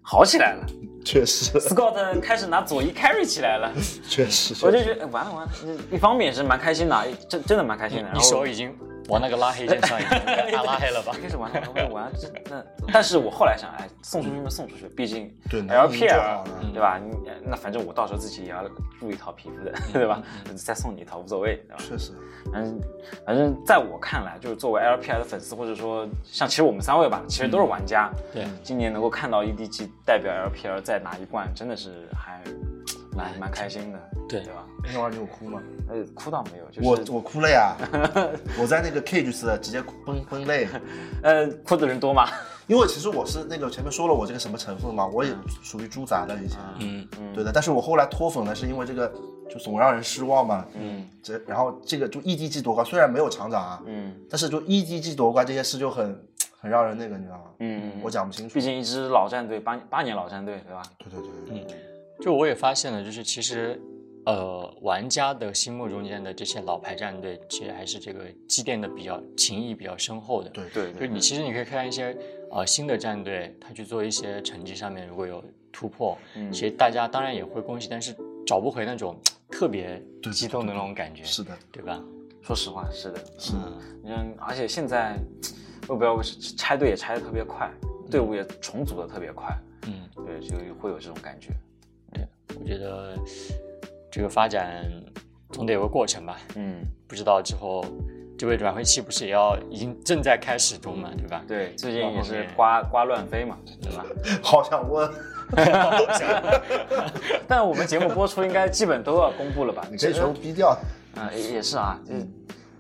[0.03, 0.67] 好 起来了
[1.05, 3.73] 确实，Scott 开始拿左一 carry 起来了，
[4.09, 5.53] 确实，我就觉得哎完了完了，
[5.93, 8.05] 一方面也是蛮开心的啊，真真的蛮开心的。
[8.05, 8.75] 然你后手已经
[9.11, 10.19] 往那个拉黑键上已经
[10.57, 11.13] 按拉黑了吧？
[11.21, 16.99] 开始玩了，玩了玩了，这那但是我后来想，哎，送出去就送出去，毕竟 LPL 对吧？
[16.99, 17.13] 你
[17.45, 18.63] 那反正我到时候自己也要
[19.01, 20.23] 入一套皮肤的， 对吧？
[20.55, 21.83] 再送你一套无所谓，对吧？
[21.89, 22.13] 确实，
[22.53, 22.81] 反正
[23.27, 28.11] 反正在我看来，就是作为 LPL 的粉丝，或者说像其实我们三位吧，其实都是玩家。
[28.33, 32.41] 对，今年能够看到 EDG 代表 LPL 再拿一冠，真的是还
[33.21, 34.65] 蛮蛮开心的，对对吧？
[34.85, 35.63] 那会儿你有哭吗？
[35.89, 37.77] 呃，哭倒没有，就是我我哭了呀，
[38.61, 40.67] 我在那个 Cage 时直接崩崩泪，
[41.23, 42.27] 呃哭的人多吗？
[42.67, 49.13] 因为其实我是那个前面说了我这个什么成分嘛，我也属于猪杂的以前，嗯，嗯对的，但是我后来脱粉呢，是因为这个
[49.51, 56.17] 就总让人失望嘛，嗯这然后这个就 EDG 夺冠，虽然没有厂长啊，嗯但是就 EDG 夺冠这件事就很
[56.61, 57.45] 很让人那个，你知道吗？
[57.59, 58.61] 嗯，我讲不清楚毕。
[58.63, 60.83] 竟一支老战队，八八年老战队，对吧？
[60.99, 61.77] 对对对对对，
[62.21, 63.81] 就我也发现了，就是其实
[64.27, 70.51] 呃，玩家的心目中间的这些老牌战队，其实还是这个积淀的比较情谊比较深厚的。
[70.51, 72.15] 对对就你其实你可以看一些
[72.51, 78.15] 呃新的战队，他去做一些成绩上面如果有突破，嗯其实大家当然也会恭喜，但是
[78.47, 79.17] 找不回那种
[79.51, 81.99] 特别激动的那种感觉，是的，对吧？
[82.43, 83.73] 说实话是的，是的，
[84.05, 85.17] 嗯，而且现在
[85.89, 86.21] 我不知道
[86.57, 87.71] 拆队也拆的特别快，
[88.11, 89.49] 队伍也重组的特别快，
[89.87, 91.49] 嗯，对，就会有这种感觉。
[92.59, 93.15] 我觉得
[94.11, 94.85] 这个发展
[95.51, 96.39] 总得有个过程吧。
[96.57, 97.85] 嗯，不知道之后
[98.39, 101.45] 这位转会期不是也要已经正在开始中嘛，对吧？
[101.47, 104.05] 对，最近也是瓜瓜乱飞嘛，对吧？
[104.43, 105.11] 好想问，
[107.47, 109.87] 但我们节目播出应该基本都要公布了吧？
[109.91, 110.77] 你可以全部逼掉。
[111.17, 112.27] 啊、也也是啊，嗯，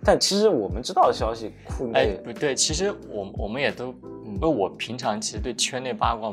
[0.04, 3.92] 但其实我们知道的消息，库哎内，不对，其实我我们也都，
[4.24, 6.30] 嗯因为我平常其实对圈内八卦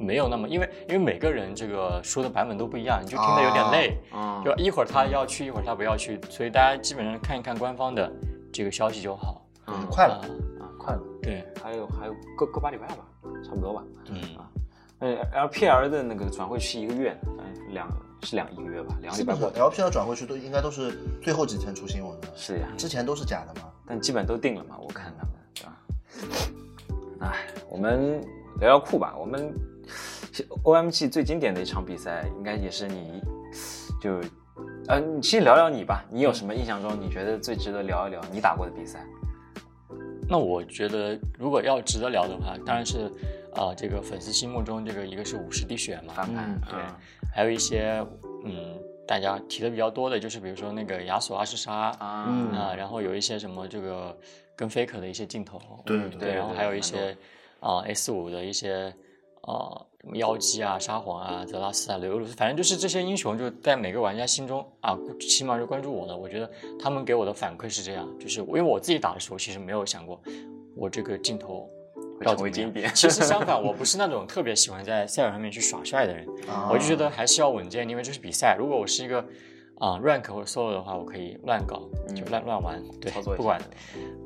[0.00, 3.96] 没有那么，因为因为每个人这个说的版本都不一样，你就听得有点累。
[4.10, 8.10] 啊，就一会儿他要去，一会儿他不要去，所以大家基本上看一看官方的
[8.52, 9.46] 这个消息就好。
[9.66, 10.26] 嗯快了啊，
[10.60, 13.04] 啊，快了，对，还有还有个个把礼拜吧，
[13.44, 13.82] 差不多吧。
[14.08, 14.50] 嗯啊，
[14.98, 17.88] 呃，LPL 的那个转会期一个月，嗯，两
[18.22, 19.52] 是两一个月吧，两个礼拜过。
[19.52, 23.68] LPL 转会去都应该都是最后几天出新闻的，是呀，之前都是假的嘛。
[23.86, 27.26] 但基本都定了嘛，我看他们，对吧？
[27.26, 28.20] 哎，我们
[28.58, 29.14] 聊聊酷吧。
[29.16, 29.54] 我们
[30.64, 33.22] OMG 最经典的一场比赛，应该也是你，
[34.00, 34.20] 就，
[34.88, 36.04] 呃，你先聊聊你吧。
[36.10, 39.04] 你有什么印象中你觉得最值得聊一聊你打过的比赛？
[40.28, 43.10] 那我觉得如果要值得聊的话，当然是，
[43.54, 46.94] 啊，这个粉丝心目中这个一个是五十滴血嘛，翻盘，对嗯
[47.34, 48.04] 还有一些
[48.44, 54.16] 嗯大家提的比较多的，就是比如说那个亚索阿什莎啊，嗯啊，然后有一些什么这个
[54.54, 57.16] 跟 faker 的一些镜头，对对对，然后还有一些
[57.58, 58.94] 啊 S 五的一些
[59.42, 59.84] 啊
[60.14, 66.16] 妖姬啊、沙皇啊、泽拉斯啊、刘鲁斯，反正就是这些英雄，就在每个玩家心中啊，起码是关注我的。
[66.16, 70.20] 我觉得他们给我的反馈是这样，就是因为我自己打的时候，其实没有想过
[70.74, 71.68] 我这个镜头
[72.18, 78.56] 会成为经典其实相反， 我不是那种特别喜欢在赛场上面去耍帅的人，啊我就觉得还是要稳健，因为这是比赛。
[78.58, 79.24] 如果我是一个
[79.80, 81.80] 啊、rank 或者 solo 的话，我可以乱搞，
[82.14, 83.58] 就乱乱玩，对，不管。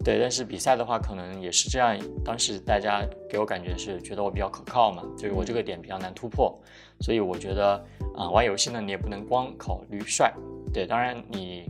[0.05, 1.97] 对，但是比赛的话，可能也是这样。
[2.25, 6.53] 当时大家给我感觉是觉得我比较可靠嘛，就是我这个点比较难突破，
[7.01, 7.83] 所以我觉得
[8.17, 10.35] 啊、玩游戏呢，你也不能光考虑帅。
[10.73, 11.65] 对，当然你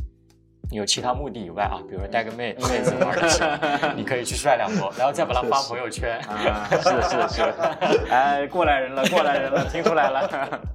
[0.70, 6.18] 你有其他目的以外啊，比如说带个妹妹子玩的时候，你可以去帅两波，然后再把它发朋友圈。
[6.20, 10.26] 啊，是的，是的，是的， 哎，过来人了，过来人了，听出来了。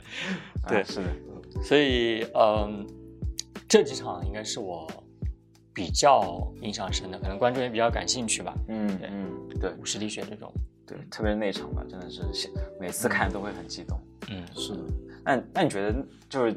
[0.69, 2.85] 对啊是的，所以，嗯，
[3.69, 4.85] 这几场应该是我
[5.73, 8.53] 比较印象深的，可能观众也比较感兴趣吧。
[8.65, 10.51] 对嗯嗯，对五十滴血这种，
[10.87, 13.97] 对，特别是那场吧，真的是每次看都会很激动。
[14.31, 14.79] 嗯，是的，
[15.23, 15.95] 那那你觉得
[16.27, 16.53] 就是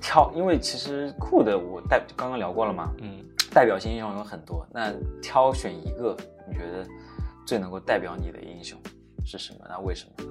[0.00, 4.90] 挑，因为其实酷的我代刚刚聊过了嘛，嗯，代表性英雄有很多，那
[5.20, 6.16] 挑选一个，
[6.48, 6.86] 你觉得
[7.46, 8.78] 最能够代表你的英雄
[9.22, 9.66] 是什么？
[9.68, 10.24] 那为什么？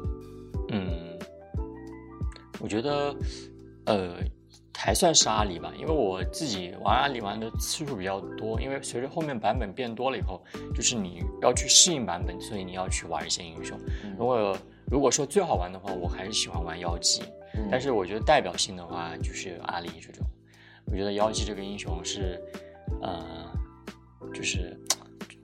[0.72, 1.20] 嗯，
[2.60, 3.16] 我觉得，
[3.86, 4.16] 呃，
[4.84, 10.41] 还算是阿里吧，因为我自己玩阿里玩的次数比较多，因为随着后面版本变多了以后，
[10.74, 13.78] 就是你要去适应版本，所以你要去玩一些英雄。
[14.04, 14.58] 嗯如果
[14.89, 17.22] 如果说最好玩的话，我还是喜欢玩妖姬，
[17.54, 20.26] 嗯但是我觉得代表性的话就是阿里这种，
[20.88, 22.41] 我觉得妖姬这个英雄是，
[23.04, 23.54] 呃，
[24.34, 24.76] 就是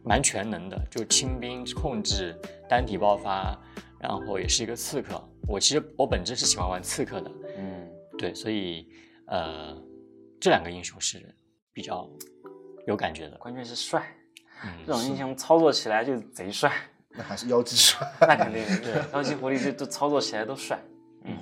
[0.04, 2.36] 蛮全能的，就清兵控制、
[2.67, 3.56] 单体爆发，
[4.00, 5.23] 然后也是一个刺客。
[5.47, 8.89] 我其实我本质是喜欢玩刺客的，嗯对，所以
[9.28, 9.76] 呃，
[10.40, 11.34] 这两个英雄是
[11.72, 12.10] 比较
[12.86, 13.38] 有感觉的。
[13.38, 14.06] 关键是帅，
[14.63, 16.72] 嗯这种英雄操作起来就贼帅，
[17.16, 18.08] 那还是妖姬帅。
[18.22, 20.80] 那肯定对，妖姬狐狸就都操作起来都帅。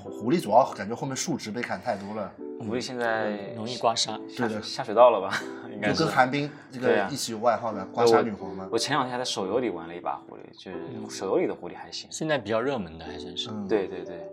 [0.02, 5.40] 狐狐狸主要感觉后面数值被砍太多了，狐狸现在容易刮痧，下对的下水道了吧？
[5.72, 8.68] 应该就是跟寒冰这个一起有外号的刮痧女皇嘛。
[8.72, 12.10] 我前两天还在手游里玩了一把狐狸，就是手游里的狐狸还行。
[12.12, 14.28] 现在比较热门的还真是，嗯，对对对，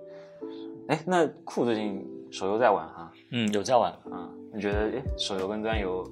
[0.88, 3.92] 哎，那酷最近手游在玩哈嗯，有在玩。
[4.10, 4.28] 啊？
[4.54, 6.04] 你觉得哎，手游跟端游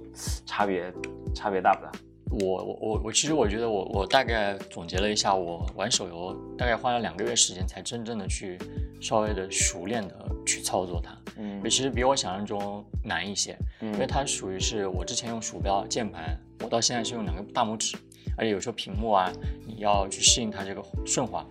[0.46, 0.92] 差别
[1.34, 1.90] 差别大不大？
[2.30, 8.56] 我我我我其实我觉得我我大概总结了一下，我玩手游大概花了两个月时间才真正的去
[9.00, 10.14] 稍微的熟练的
[10.46, 17.96] 去操作它，嗯其实比我想象中难一些，嗯因为它属于是我之前用鼠标键盘，我到现在是用两个大拇指，
[18.38, 19.30] 而且有时候屏幕啊
[19.66, 21.44] 你要去适应它这个顺滑，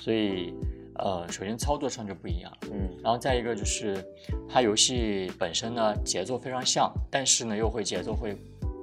[0.00, 0.54] 所以
[0.96, 2.58] 呃首先操作上就不一样了。
[2.72, 4.04] 嗯然后再一个就是，
[4.48, 8.36] 它游戏本身呢节奏非常像，但是呢又会节奏会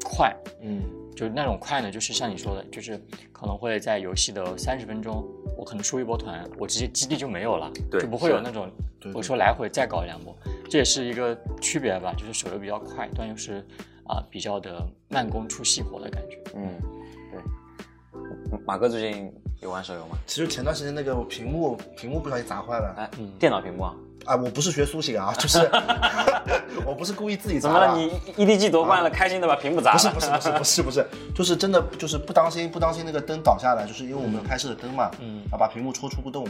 [0.04, 0.82] 快，嗯，
[1.16, 3.00] 就是那种快呢，就是像你说的，就是
[3.32, 5.24] 可能会在游戏的三十分钟，
[5.58, 8.70] 我可能出一波团，我直接基地就没有了，对就不会有那种
[9.14, 10.36] 我说来回再搞两波，
[10.70, 13.66] 这也是一个区别吧，就是手游比较快，但又是
[14.08, 16.42] 啊、比较的慢工出细活的感觉。
[16.56, 16.68] 嗯，
[17.32, 17.40] 对。
[18.66, 20.18] 马哥最近有玩手游吗？
[20.26, 23.94] 其实前段时间那个屏幕屏幕不小心砸坏了，哎，电脑屏幕啊？
[24.26, 25.60] 啊，我不是学苏醒啊， 就是
[26.86, 27.70] 我不是故意自己砸。
[27.70, 27.96] 怎么了？
[27.98, 28.12] 你
[28.46, 29.98] EDG 夺冠了，开心的把屏幕砸了？
[29.98, 36.46] 不是不是不是不是不是， 就是真的就是不当心不当心那个灯倒下来，就是因为我们有开式的灯嘛，嗯，然后把屏幕戳出个洞，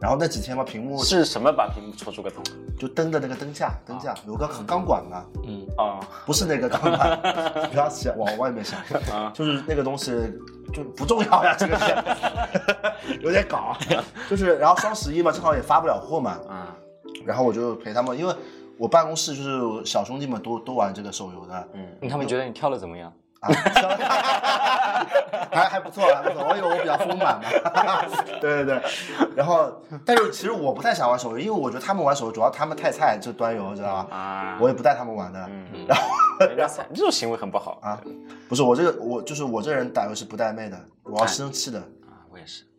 [0.00, 2.42] 然后那几天嘛屏幕是什么把屏幕戳出个洞？
[2.78, 7.20] 就灯的那个灯架灯架有个钢管嘛，嗯，啊，不是那个钢管，
[7.70, 8.80] 不要想往外面想，
[9.34, 10.12] 就是那个东西
[10.72, 11.94] 就不重要呀，这个是
[13.20, 13.76] 有点搞，
[14.30, 16.76] 就是然后双十一嘛，正好也发不了货嘛，啊，
[17.26, 18.32] 然后我就陪他们，因为
[18.78, 23.12] 我办公室就是小兄弟们都都玩这个手游的，嗯，他们觉得你跳的怎么样？
[23.40, 23.48] 啊，
[25.52, 26.46] 还还不错，还不错。
[26.48, 27.48] 我以为我比较丰满嘛，
[28.40, 28.82] 对对对。
[29.36, 29.70] 然后，
[30.04, 34.16] 但是其实我不太想玩手游，因为我觉得他们玩手游主要他们太菜，就端游，知道吧？
[34.16, 35.40] 啊，我也不带他们玩的。
[35.48, 36.04] 嗯，然后
[36.46, 38.00] 人家惨，这种行为很不好啊，
[38.48, 41.82] 不是我这个我就是我这人打游戏不带妹的，我要生气的。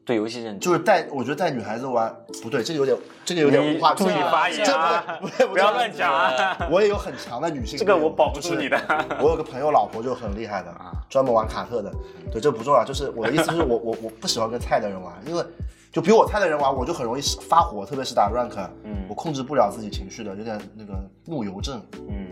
[0.10, 0.66] 对游戏认知。
[0.66, 6.58] 就是带，我觉得带女孩子玩不对，这个有点，这个有点无话注意发言啊这 不要乱讲啊！
[6.72, 8.76] 我也有很强的女性，这个我保不住你的。
[9.22, 10.74] 我有个朋友老婆就很厉害的，
[11.10, 11.94] 专门玩卡特的。
[12.32, 15.44] 对，这不重要，就是我的意思是我我我不喜欢跟菜的人玩，因为
[15.92, 20.94] 就比我菜的人玩，我就很容易发火，特别是打 rank，嗯我控制不了自己情绪的，有点那个
[21.26, 21.80] 怒油症。
[22.10, 22.28] 嗯，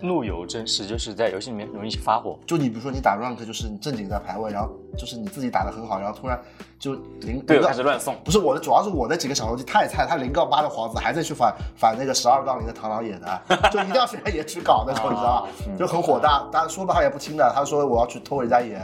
[0.00, 6.38] 怒油真是就是在游戏里面容易发火，就你比如说你打 rank，就是你正经在排位，然后就是你自己打的很好，然后突然
[6.78, 8.14] 就零队友开始乱送。
[8.24, 15.48] 不是我的，主要是我那几个小兄弟太菜，他零杠八的皇子还在去反反那个十二杠零的螳螂野的，就一定要选野去搞那种，你知道吧？
[15.78, 18.80] 就很火大，大家说的他也不听的，他说我要去偷人家野，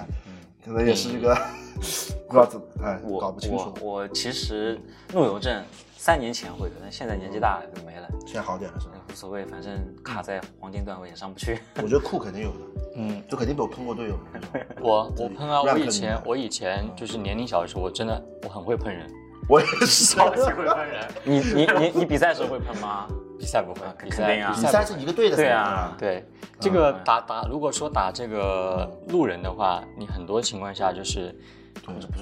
[0.65, 1.35] 可能也是一个
[2.29, 3.93] 不知道怎么哎我搞不清楚我。
[3.95, 4.81] 我其实
[5.13, 5.63] 怒油症
[6.05, 8.95] 三年前会的，但现在年纪大了就没了，现在好点了是吧？
[9.09, 11.61] 无所谓，反正卡在黄金段位也上不去。
[11.81, 12.57] 我觉得酷肯定有的，
[12.97, 14.19] 嗯，就肯定被我喷过队友。
[14.83, 19.09] 我我喷啊，我以前我以前就是年龄小的时候，我真的我很会喷人，
[19.49, 20.29] 我也是，会
[20.67, 23.07] 喷人，你你你你比赛时候会喷吗？
[23.39, 26.27] 比赛不会，肯比赛定啊比赛是一个队的，对啊对，
[26.59, 31.33] 这个打打，如果说打这个路人的话，你很多情况下就是，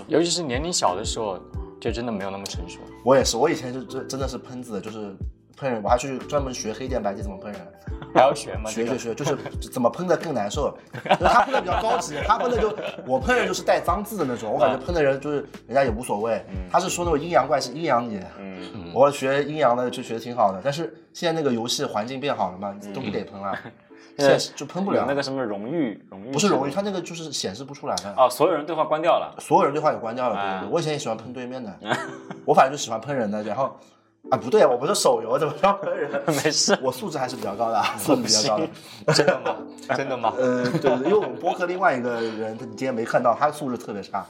[0.06, 1.38] 尤其是年龄小的时候，
[1.80, 2.78] 就真的没有那么成熟。
[3.04, 5.14] 我也是，我以前就真真的是喷子，就是
[5.56, 7.60] 喷人，我还去专门学黑店白机怎么喷人。
[8.12, 8.68] 还要学吗？
[8.70, 9.36] 学学学，就是
[9.72, 10.76] 怎么喷的更难受。
[11.04, 16.44] 就是他喷的比较高级，他喷的就我喷人就是带脏字的那种，我感觉喷的人就是人家也无所谓。
[16.70, 23.56] 他是说那种阴阳怪气阴阳你，嗯，我学阴阳的就学的挺好的，但是现在那个游戏环境变好了嘛，都不得喷了，
[24.18, 25.04] 现在就喷不了。
[25.08, 28.14] 那个什么荣誉荣誉不是荣誉，他那个就是显示不出来的。
[28.16, 29.34] 哦，所有人对话关掉了。
[29.38, 30.68] 所有人对话也关掉了，对对啊对。
[30.70, 31.74] 我以前也喜欢喷对面的，
[32.44, 33.76] 我反正就喜欢喷人的，然后
[34.30, 36.10] 啊不对，我不是手游，怎么叫喷人？
[36.26, 38.68] 没事，我素质还是比较高的，啊，素质比较高的。
[39.14, 39.56] 真的吗？
[39.96, 40.32] 真的吗？
[40.36, 44.24] 呃，对对，因为我们播客另外一个人，他你今天没看到，他素质特别差，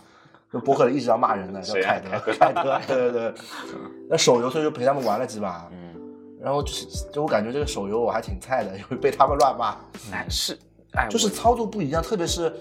[0.53, 3.35] 就播客里一直要骂人的，叫凯德，凯德，对对对。
[4.09, 5.95] 那手游所以就陪他们玩了几把，嗯，
[6.43, 9.77] 然后就是就我感觉这个手游我还挺菜的， 因为被他们乱骂，
[10.13, 10.59] 哎是，
[10.93, 12.53] 哎就是操作不一样，特别是，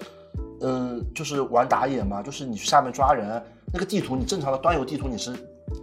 [0.60, 5.34] 嗯、就是玩打野嘛，就是你去下面抓人，那个地图你正常的端游地图你是。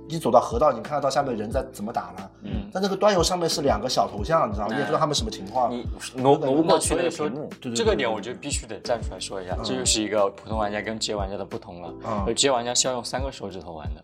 [0.09, 4.73] 你走到河道，你看得到下面人在怎么打了，嗯，但那个端游上面是两个小头像，你知道吗？
[4.73, 5.71] 你也不知道他们什么情况。
[5.71, 7.49] 你挪挪不过去那所以说个屏幕。
[7.61, 12.33] 对对这个点我觉得必须得站出来说一下，这就是一个普通玩家跟职业玩家的不同了。
[12.33, 14.03] 职业玩家是要用三个手指头玩的。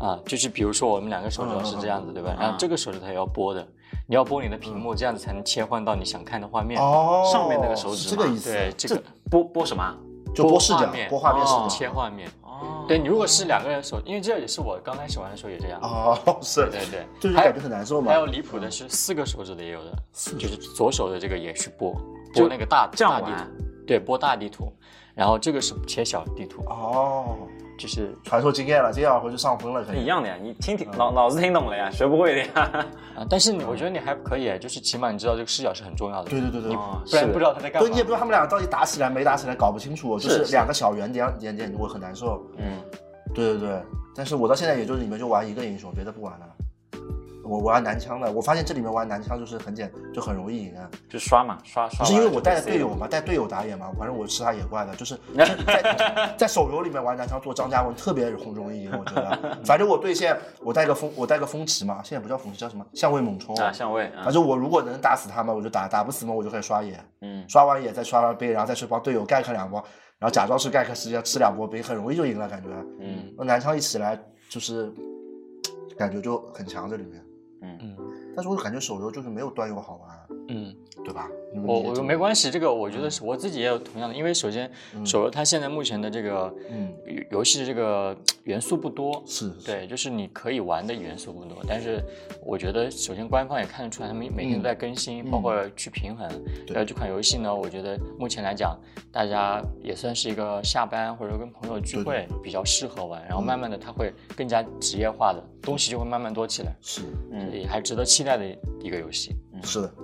[0.00, 2.34] 啊，就是比如说我们两个手指头是这样子，对吧？
[2.38, 3.66] 然后这个手指头也要拨的，
[4.06, 6.80] 你要拨你的屏幕，这样子才能切换到你想看的画面。
[6.80, 9.94] 哦，上面那个手指这个意思，对，这个拨拨什么？
[10.34, 11.68] 就拨视角画面，播画面视角。
[11.68, 12.28] 切画面。
[12.42, 15.78] 哦，对你如果是两个人手，因为这也是我刚开始玩的时候也这样。
[15.82, 18.18] 哦，是，对对，就是感觉很难受嘛还。
[18.18, 19.92] 有离谱的是四个手指的也有的，
[20.38, 21.92] 就是左手的这个也去拨
[22.34, 24.72] 拨那个大大地图，对，拨大地图，
[25.14, 27.36] 然后这个是切小地图，哦，
[27.78, 30.02] 就是传授经验了，这样回去上分了可以。
[30.02, 32.86] 一样的呀，你听听脑脑子听懂了呀，学不会的呀。
[33.16, 38.08] 啊，但是你我觉得你还可以，就是起码你知道这个视角是很重要的，对对对对，哦不然不知道他在干对，你也不。
[38.08, 42.46] 知道他们俩到底打起来没打起来，搞不清楚，就是是两个小圆点点点，我很难受。
[42.58, 42.64] 嗯，
[43.34, 43.82] 对对对，
[44.14, 46.46] 但是我到现在也就是你们就玩一个英雄，别的不玩了。
[47.44, 50.88] 我玩男枪的，我发现这里面玩男枪就是很简，就很容易赢啊。
[51.08, 51.98] 就刷嘛，刷刷。
[51.98, 55.18] 不是因为我带队友嘛，带队友打野嘛，反正我吃他野怪的，就是
[55.66, 59.58] 在在手游里面玩男枪做张嘉文特别容容易赢，我觉得。
[59.66, 66.98] 反正我对线我带个风我带个风骑嘛，现在不叫风骑叫什么相位猛冲啊，相位啊反，正我如果能打死他们，我就打；打不死嘛，我就开始刷野。
[67.20, 69.82] 嗯，刷完野再刷完杯，然后再去帮队友盖克两波，
[70.18, 72.68] 然后假装是 gank，实际上吃两波杯，很容易就赢了，感觉。
[73.00, 74.92] 嗯，那男枪一起来就是
[75.98, 77.20] 感觉就很强，这里面。
[77.62, 77.96] 嗯，
[78.34, 80.74] 但是我感觉手游就是没有端游好玩，嗯，
[81.04, 81.28] 对吧？
[81.66, 84.70] 我我没，关系，这个我觉得是我自己也有同样的，因为首先
[85.04, 92.02] 手游它现在目前的这个嗯，游游戏的这个元素不多，是，对，就是你可以玩的元素不多，但是
[92.44, 96.28] 我觉得首先官方也看得出来，他们每天都在更新，包括去平衡。
[96.66, 96.74] 对。
[96.74, 98.78] 然后这款游戏呢，我觉得目前来讲，
[99.12, 108.44] 大家也算是一个下班或者跟朋友聚会比较适合玩，然后慢慢的它会更加职业化的东西就会慢慢多起来，是，所以还值得期待的
[108.80, 109.36] 一个游戏。
[109.62, 109.94] 是的，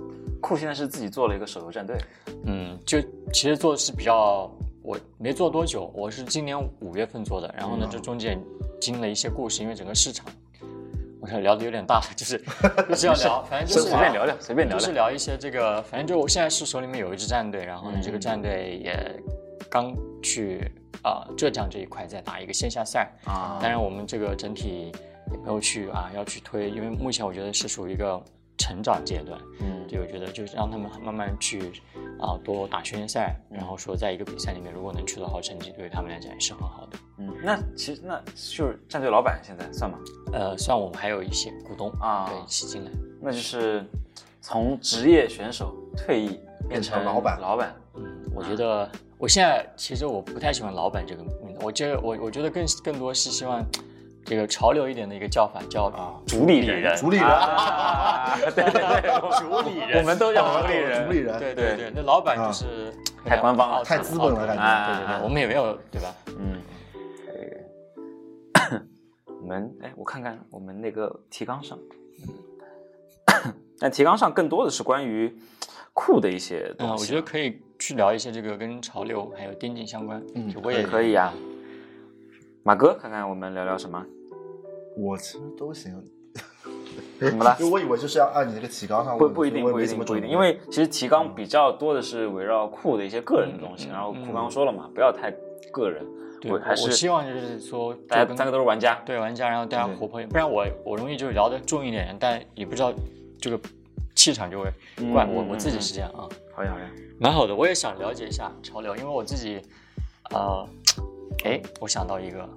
[0.41, 1.97] 酷现在是自己做了一个手游战队，
[2.45, 2.99] 嗯，就
[3.33, 4.49] 其实做的是比较，
[4.81, 8.41] 我没做多久，我是今年五月份做的，然后呢，这中间
[8.79, 10.25] 经了一些故事，因为整个市场，
[11.21, 12.37] 我想聊的有点大，就是
[12.89, 15.09] 就是要聊，反正就是随便聊聊，随便聊就是聊。
[15.09, 19.21] 聊一些这个，反正就我现在是手里面有一支战队，然后呢，这个战队也
[19.69, 20.71] 刚去
[21.03, 23.59] 啊、浙江这一块在打一个线下赛啊。
[23.61, 24.91] 当然我们这个整体
[25.31, 28.21] 也没有去啊要去推，因为目前我觉得是属于一个
[28.59, 31.71] 成长阶段，嗯对，我觉得就是让他们慢慢去
[32.19, 36.97] 啊、多打训练赛，嗯然后说在一个比赛里面如果能取得好成绩，对于他们来讲也是很好的。
[37.17, 39.97] 嗯，那其实那就是战队老板现在算吗？
[40.33, 42.91] 呃，算我们还有一些股东啊对一起进来，
[43.21, 43.83] 那就是
[44.41, 48.03] 从职业选手退役变成变成老板老板，嗯，
[48.35, 53.65] 我觉得我现在其实我不太喜欢“老板”这个名字，我觉得我我觉得更更多是希望
[54.25, 57.25] 这个潮流一点的一个叫法叫啊主理人，主理人。
[57.25, 59.97] 啊，对 对对，主理人。
[59.99, 62.93] 我们都叫主理人，主理人，对对对，那老板就是
[63.25, 66.13] 太官方了太太资本了感觉啊对对对，我们也没有对吧？
[66.37, 66.61] 嗯，
[69.41, 71.77] 我们哎，我看看我们那个提纲上，
[73.79, 75.35] 但提纲上更多的是关于
[75.93, 77.03] 酷的一些东嗯，西。
[77.03, 81.33] 我觉得可以去聊一些这个跟潮流还有电竞相关，嗯就我也可以啊。
[82.63, 84.05] 马哥，看看我们聊聊什么？
[84.97, 86.03] 我其实都行。
[87.19, 93.87] 怎么了 因为我以为就是要按你那个提纲上问，不不一定，不一定，不一定，因为其实提纲比较多的是围绕酷的一些个人的东西。
[93.89, 95.31] 嗯然后酷刚刚说了嘛，不要太
[95.71, 96.05] 个人，
[96.41, 99.01] 对，还是希望就是说大家三个都是玩家。
[99.05, 102.93] 对玩家，然后大家活泼一点，不然我我容易就聊得重一点，但也不知道
[103.39, 103.59] 这个
[104.15, 104.69] 气场就会
[105.13, 106.27] 怪我嗯我自己嗯是这样啊。
[106.53, 109.61] 好呀好呀，蛮好的，我也想了解一下潮流，因为我自己，
[110.31, 110.65] 呃，
[111.45, 112.47] 哎，我想到一个，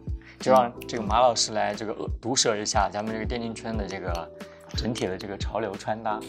[0.40, 4.30] 就让这个马老师来这个呃毒舌一下咱们这个电竞圈的这个
[4.76, 6.20] 整体的这个潮流穿搭，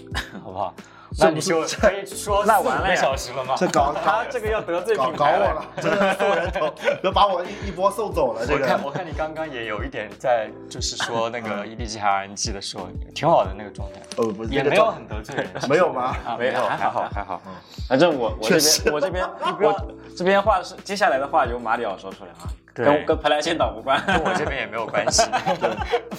[0.44, 0.74] 好不好？
[1.20, 3.54] 那你就可以说 那完了呀小时了吗？
[3.56, 8.44] 这搞 他这个要得罪品牌我了，真的送人头，要把我一一波送走了。
[8.48, 16.16] 这个我看我看你刚刚也有一点在，就是说那个 EDG 还 RNG 的时候，挺好的那个状态，呃不是也没有很得罪人，没有吗？
[16.26, 17.40] 啊，没有，还好还还好。
[17.88, 19.30] 反正我我这边我这边
[19.62, 24.04] 我这边话是接下来的话由马里奥说出来啊，对跟跟蓬莱仙岛无关。
[24.06, 25.22] 跟我这边也没有关系，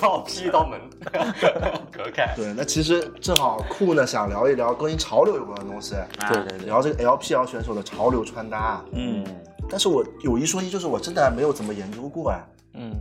[0.00, 0.80] 把我劈一刀门，
[1.90, 2.32] 隔开。
[2.36, 5.94] 对，那其实正好酷呢，想聊一聊跟潮流有关的东西，
[6.28, 8.82] 对对对，聊这个 LPL 选手的潮流穿搭。
[8.92, 9.24] 嗯，
[9.68, 12.40] 但是我有一说一，就是我真的还没有怎么研究过哎。
[12.74, 12.92] 嗯，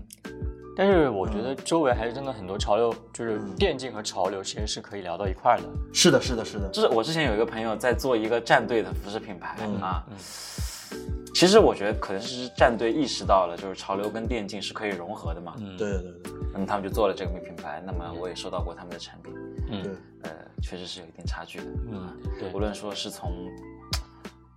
[0.76, 5.64] 但是我觉得周围还是真的很多潮流，就是电竞和潮流其实是可以聊到一块儿的。
[5.94, 10.04] 是的，是的，是的，就是我之前有一个朋友在做一个战队的服饰品牌嗯啊。
[11.34, 15.56] 其实我觉得可能是战队意识到了，就是潮流跟电竞是可以融合的嘛。
[15.58, 17.82] 嗯，对对对那么他们就做了这个品牌。
[17.86, 20.30] 那么我也收到过他们的产品，对嗯，呃，
[20.62, 21.66] 确实是有一定差距的。
[21.92, 22.08] 嗯，
[22.40, 23.50] 对无，论说是从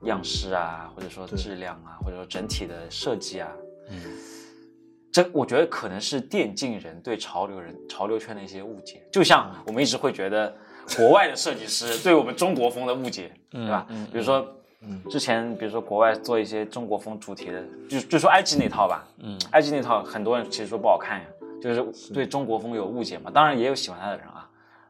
[0.03, 3.51] 样式啊，或者说质量啊，或者说整体的设计啊，
[3.89, 3.99] 嗯，
[5.11, 9.03] 这我觉得可能是电竞人对潮流人、潮流圈的一些误解。
[9.11, 10.55] 就像我们一直会觉得
[10.95, 13.87] 国外的设计师对我们中国风的误解，嗯对吧？
[13.89, 14.47] 嗯比如说，
[14.81, 21.27] 嗯之前比如说国外做一些中国风主题的，就就说埃及那套吧，嗯埃及那套很多人其实说不好看呀，
[21.61, 23.31] 就是对中国风有误解嘛。
[23.33, 24.49] 当然也有喜欢他的人啊，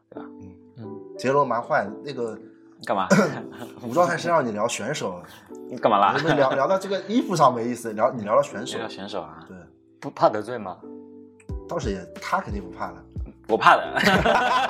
[0.09, 0.29] 对吧？
[0.41, 2.37] 嗯嗯杰罗蛮坏，那个
[2.85, 3.07] 干嘛？
[3.81, 5.21] 武状态是让你聊选手，
[5.69, 6.23] 你干嘛啦我？
[6.23, 9.43] 们聊聊到这个衣服上没意思，聊你聊聊选手谁，叫选手啊？
[9.47, 9.57] 对，
[9.99, 10.77] 不怕得罪吗？
[11.67, 13.03] 倒是也他肯定不怕的，
[13.47, 13.83] 我怕的。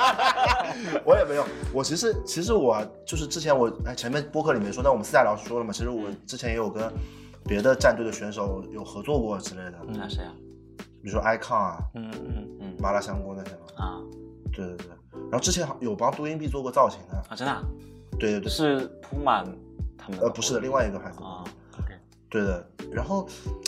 [1.04, 1.46] 我也没有。
[1.74, 6.92] 我其实其实我就是之前我哎前面播客里面说，那我们私下聊说了嘛，其实我之前也有跟
[7.46, 10.32] 别的战队的选手有合作过之类的，那谁啊？
[11.02, 13.98] 比如说 icon 啊、嗯嗯嗯麻辣香锅那些嘛，啊
[14.52, 14.88] 对对对。
[15.30, 17.62] 然后之前有帮杜英碧做过造型的，啊，真的啊？
[18.20, 19.46] 对对对，是铺满
[19.98, 21.44] 他们的呃不是的，另外一个牌子，啊
[22.30, 22.66] 对的。
[22.92, 23.28] 然后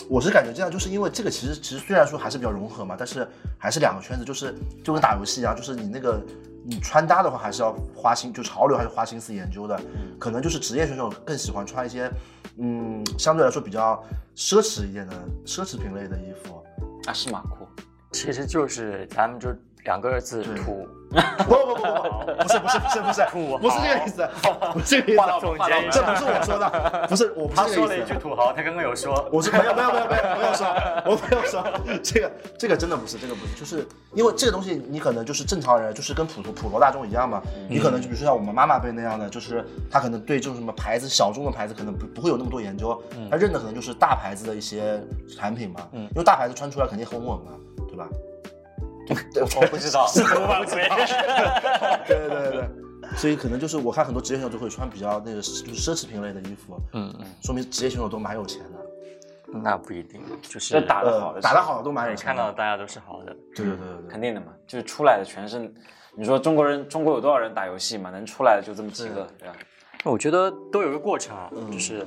[0.10, 6.22] 我是感觉这样，就是因为这个其实其实虽然说还是比较融合嘛，但是还是两个圈子，就是就跟打游戏一样，就是你那个
[6.64, 9.80] 你穿搭的话还是要花心，就潮流还是花心思研究的。
[10.18, 12.10] 可能就是职业选手更喜欢穿一些
[12.58, 14.04] 嗯相对来说比较
[14.36, 15.14] 奢侈一点的
[15.46, 16.64] 奢侈品类的衣服。
[17.06, 17.68] 啊是马裤，
[18.12, 19.50] 其实就是咱们就
[19.86, 21.16] 两个字土， 不
[21.46, 24.30] 不不不不，不是不是不是不是土不是这个意思，
[24.74, 27.94] 不是这个意思，总结一这不是我说的， 不是我不他说是这个意思。
[27.96, 30.68] 了一句土豪，他刚刚有说，我是没有没有没有没有没有说，
[31.06, 31.64] 我没有说
[32.04, 43.02] 这个这个真的不是这个不是，就是因为这个东西你可能就是正常人，就是跟普通普罗大众一样嘛，你可能就比如说像我们妈妈辈那样的，就是他可能对这种什么牌子小众的牌子可能不不会有那么多研究，
[43.32, 45.02] 他认的可能就是大牌子的一些
[45.36, 47.54] 产品嘛，因为大牌子穿出来肯定很稳嘛，
[47.88, 48.08] 对吧？
[49.34, 50.60] 对，我不知道，是土吧？
[50.66, 50.88] 不对
[52.08, 52.70] 对对对，
[53.18, 58.80] 所以可能就是我看很多职业选手都会穿比较那个就是奢侈品类的衣服，嗯嗯，说明职业选手都蛮有钱的，
[59.64, 62.26] 那不一定，就是打得好的，呃打得好的都蛮有钱。
[62.28, 65.74] 看到的大家都是好的，对对对对对，肯定的嘛，就是出来的全是，
[66.16, 68.10] 你说中国人，中国有多少人打游戏嘛？
[68.12, 69.56] 能出来的就这么几个，对吧？
[70.06, 72.06] 我觉得都有个过程啊，就是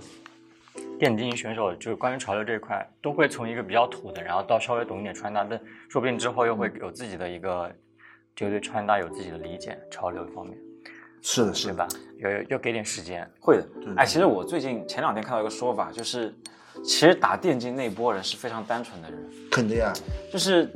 [0.98, 7.70] 电竞选手，就是关于潮流这一块，都会从一个比较土的，然后到稍微懂一点穿搭，但说不定之后又会有自己的一个，
[8.34, 10.56] 就对穿搭有自己的理解，潮流方面，
[11.20, 11.88] 是的，是的，对吧？
[12.18, 13.94] 有要给点时间，会的对。
[13.96, 16.34] 哎，其实我最近前两天看到一个说法，就是
[16.84, 19.92] 其实打电竞那波人是非常单纯的人，肯定啊，
[20.32, 20.70] 就是。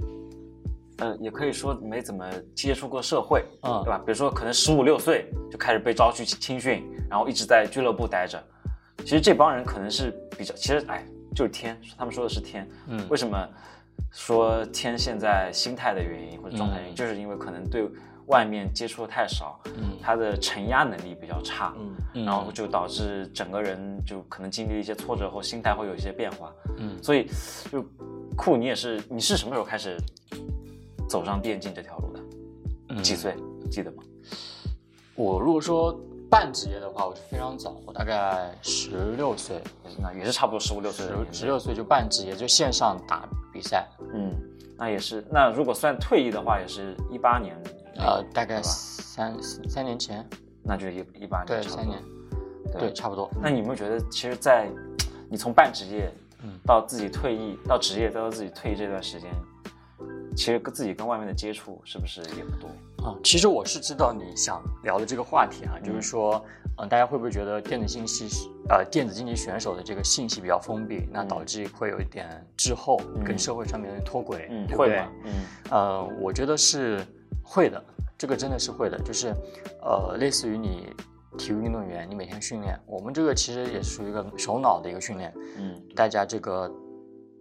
[0.99, 3.99] 呃，也可以说没怎么接触过社会，嗯对吧？
[3.99, 8.43] 比如说，可能十五六岁就开始被招去青训，然后一直在俱乐部待着。
[9.05, 12.69] 其实这帮人可能是比较，其实哎，就是天，他们说的是天。
[12.89, 13.49] 嗯为什么
[14.11, 17.89] 说天现在心态的原因或者状态原因，嗯就是因为可能对
[18.27, 21.75] 外面接触的太少，嗯他的承压能力比较差，
[22.15, 26.53] 嗯然后就导致整个人就可能经历一些挫折后，心态会有一些变化。
[26.79, 27.29] 嗯所以
[27.71, 27.85] 就
[28.37, 29.97] 酷，你也是，你是什么时候开始
[31.09, 32.21] 走上电竞这条路的？
[32.89, 33.35] 嗯几岁
[33.71, 34.03] 记得吗？
[35.15, 35.99] 我如果说
[36.37, 39.59] 半职业的话，我是非常早，我大概十六岁，
[39.99, 44.34] 那也是差不多十五六岁十十六岁就半职业，就线上打比赛，嗯，
[44.76, 45.24] 那也是。
[45.30, 47.57] 那如果算退役的话，也是一八年，
[47.97, 50.28] 呃，大概三三年前，
[50.62, 52.03] 那就一一八年，对，差不多三年，
[52.78, 53.30] 对，差不多。
[53.41, 54.68] 那你有没有觉得，其实在，
[55.30, 56.12] 你从半职业
[56.43, 59.30] 嗯到自己退役，到职业，再到自己退役这段时间，
[60.37, 62.68] 其实跟自己跟外面的接触是不是也不多？
[63.05, 66.45] 啊、其实我是知道你想聊的这个话题哈、就是说，
[66.78, 75.12] 嗯、大家会不会觉得电子信息呃电子竞技选手的这个信息比较封闭，那导致会有一点滞后，跟社会上面的脱轨，嗯，对不对会吗？？
[75.24, 75.32] 嗯
[75.70, 77.01] 呃，我觉得是
[77.43, 77.82] 会的，
[78.18, 79.32] 这个真的是会的，就是
[79.80, 80.93] 呃，类似于你
[81.39, 86.68] 体育运动员，你每天训练，我们这个其实也属于一个手脑的一个训练，嗯大家这个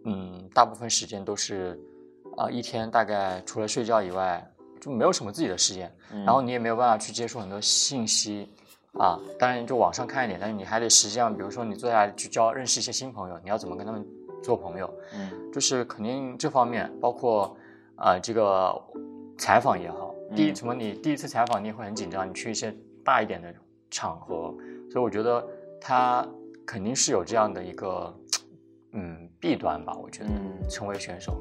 [0.04, 1.80] 嗯，大部分时间都是
[2.38, 4.46] 啊、一天大概除了睡觉以外，
[4.82, 8.50] 就没有什么自己的时间，嗯然后你也没有办法去接触很多信息。
[8.98, 14.08] 啊，当然就网上看一点，但是你还得实际上，比如说你坐下来去交认识一些新朋友，你要怎么跟他们
[14.42, 14.90] 做朋友？
[15.14, 17.58] 嗯就是肯定这方面，包括
[17.98, 18.74] 呃这个
[19.38, 22.74] 采访也好，第一嗯什么你第一次采访你也会很紧张，你去一些
[23.04, 23.54] 大一点的
[23.92, 24.56] 场合，
[24.90, 25.46] 所以我觉得
[25.82, 26.26] 他
[26.66, 28.18] 肯定是有这样的一个
[28.94, 31.38] 嗯弊端吧，我觉得、嗯成为选手，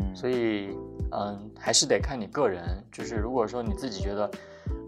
[0.00, 0.76] 嗯，所以
[1.12, 4.30] 嗯还是得看你个人，就是如果说你自己觉得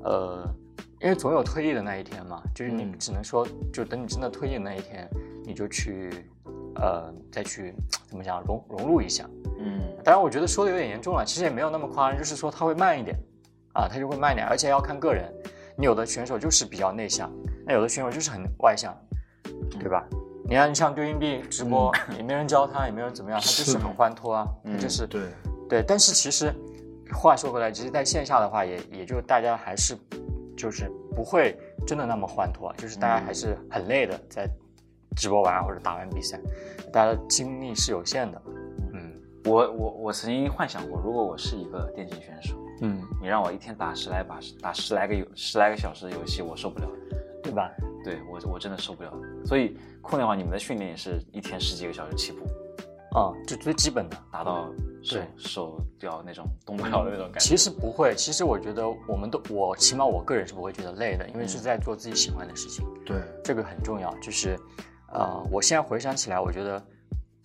[0.05, 0.55] 呃。
[1.01, 5.11] 因为总有退役的那一天嘛，就是你嗯只能说，就等你真的退役的那一天，
[5.45, 6.11] 你就去，
[6.77, 7.75] 呃，再去
[8.07, 9.29] 怎么讲融融入一下。
[9.59, 13.19] 嗯当然，我觉得说的有点严重了，其实也没有那么夸张，就是说他会慢一点，
[13.75, 15.29] 啊，他就会慢一点，而且要看个人。
[15.77, 17.29] 你有的选手就是比较内向，
[17.67, 18.97] 那有的选手就是很外向，
[19.81, 20.07] 对吧？
[20.53, 25.23] 你看，像丢硬币直播，也没人教他，也没人怎么样，他就是很欢脱啊，他就是对，
[25.67, 25.83] 对。
[25.83, 26.53] 但是其实
[27.11, 29.97] 话说回来，其实在线下的话也，也就大家还是
[30.55, 34.47] 就是不会真的那么欢脱啊，就是大家还是很累的，在
[35.17, 36.39] 直播完或者打完比赛，
[36.93, 38.43] 大家的精力是有限的。
[38.93, 39.11] 嗯
[39.47, 46.87] 我我我曾经幻想过，如果我是一个电竞选手，嗯，你让我一天打十来把打十来个游十来个小时的游戏，我受不了。
[47.43, 47.73] 对吧？
[48.05, 49.13] 对我我真的受不了。
[49.45, 52.47] 所以酷的话，你们的训练也是一天十几个小时起步，
[53.19, 54.17] 啊、就最基本的。
[54.31, 54.67] 达到
[55.03, 57.41] 手对手掉那种动不了的那种感觉。
[57.41, 64.13] 其实不会，其实我觉得我们都，我起码我个人是不会觉得累的，因为是在做自己喜欢的事情，对，这个很重要。
[64.19, 64.59] 就是，
[65.13, 66.83] 呃，我现在回想起来，我觉得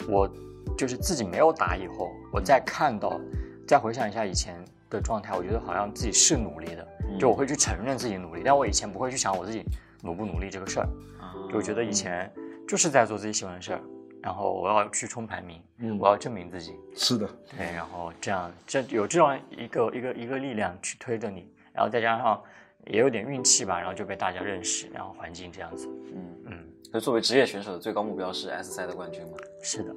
[0.08, 0.30] 我
[0.78, 3.20] 就是自己没有打以后，我再看到，
[3.68, 6.88] 再回想一下以前的状态，我觉得好像自己是努力的，
[7.20, 9.66] 就我会去承认自己努力，但我以前不会去想我自己
[10.08, 10.88] 努不努力这个事儿，
[11.20, 12.32] 啊就我觉得以前
[12.66, 13.82] 就是在做自己喜欢的事儿，
[14.22, 17.28] 然后我要去冲排名，嗯我要证明自己，是的，
[17.58, 22.42] 对，然后这样这有这样一个一个一个力量去推着你，然后再加上
[22.86, 29.38] 也有点运气吧，然后就被大家认识，然后环境这样子，嗯，嗯，所以作为职业选手的最高目标是 S 赛的冠军吗？
[29.62, 29.94] 是的，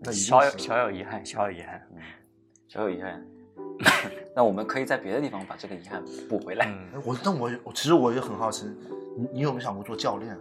[0.00, 1.86] 那小有小有遗憾，小有遗憾，
[2.66, 3.22] 小有遗憾。
[4.34, 6.70] 那我们可以在别的地方把这个遗憾补回来。
[7.04, 8.66] 我但我我其实我也很好奇，
[9.20, 10.34] 你你有没有想过做教练？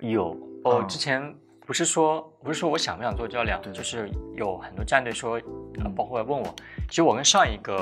[0.00, 0.34] 有，
[0.64, 1.34] 我嗯之前
[1.66, 5.38] 不是说不是说我想不想做教练，对就是有很多战队说，
[5.94, 6.54] 包括问我，
[6.88, 7.74] 其实我跟上一个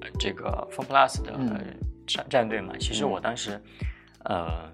[0.00, 1.32] 呃这个 Fun Plus 的
[2.06, 3.10] 战战队嘛，其实嗯。
[3.10, 3.60] 我当时
[4.24, 4.68] 呃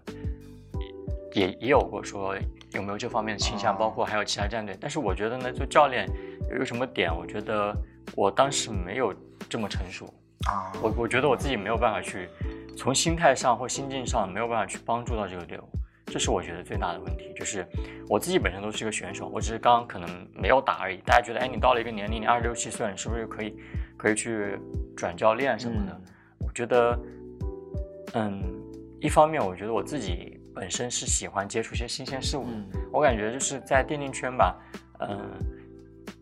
[1.35, 2.35] 也也有过说
[2.73, 6.09] 有没有这方面的倾向，啊包括还有其他战队，但是我觉得呢，做教练
[6.49, 7.77] 有一个什么点，我觉得
[8.17, 9.13] 我当时没有
[9.49, 10.09] 这么成熟，
[10.47, 12.29] 啊，我我觉得我自己没有办法去
[12.77, 15.65] 从心态上或心境上没有办法去帮助到这个队伍，
[16.07, 17.33] 这是我觉得最大的问题。
[17.35, 17.67] 就是
[18.09, 20.99] 我自己本身都是一个选手，我只是刚刚可能没有打而已。
[21.05, 23.57] 大家觉得，哎，你到了一个年龄，你二十六七岁了，你是不是可以
[23.97, 24.59] 可以去
[24.97, 25.93] 转教练什么的？
[25.93, 26.03] 嗯
[26.41, 26.99] 我觉得，
[28.13, 28.43] 嗯，
[29.01, 34.55] 一方面我觉得我自己本身是喜欢接触一些新鲜事物的，嗯我感觉就是在电竞圈吧，
[35.01, 35.19] 嗯，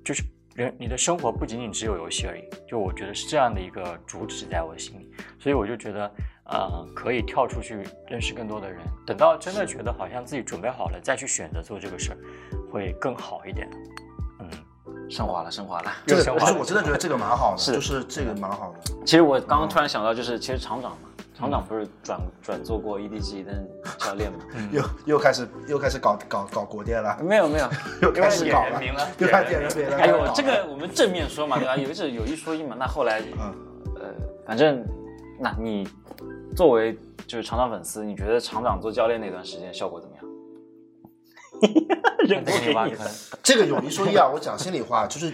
[0.04, 0.22] 就是
[0.54, 6.10] 人你的生活不仅仅只有游戏而已，就我觉得是这样的一个主旨在我心里，所以我就觉得，
[6.44, 12.18] 呃，可以跳出去认识更多的人，等到真的觉得好像自己准备好了，再去选择做这个事儿，
[12.70, 13.68] 会更好一点。
[14.40, 14.50] 嗯，
[15.10, 15.92] 升华了，升华了。
[16.06, 18.80] 这个不是又升华了我真的觉得这个蛮好的，是就是这个蛮好的。
[19.06, 21.08] 其实我刚刚突然想到，就是其实厂长嘛，
[21.42, 23.52] 厂长不是转转做过 EDG 的
[23.98, 24.38] 教练吗？
[24.70, 27.68] 又又开始又开始搞搞搞国电了，没有没有，
[28.00, 29.96] 又开始搞了点名了，又开始点人名了。
[29.96, 31.76] 哎呦，这个我们正面说嘛，对吧？
[31.76, 32.76] 有一有一说一嘛。
[32.78, 33.52] 那后来，嗯
[33.96, 34.02] 呃，
[34.46, 34.86] 反正，
[35.40, 35.88] 那你
[36.54, 40.24] 作为就是厂长粉丝，你觉得厂长做教练那段时间效果怎么样？
[42.28, 42.98] 认给你挖坑。
[43.42, 45.32] 这个有一说一啊，我讲心里话，就是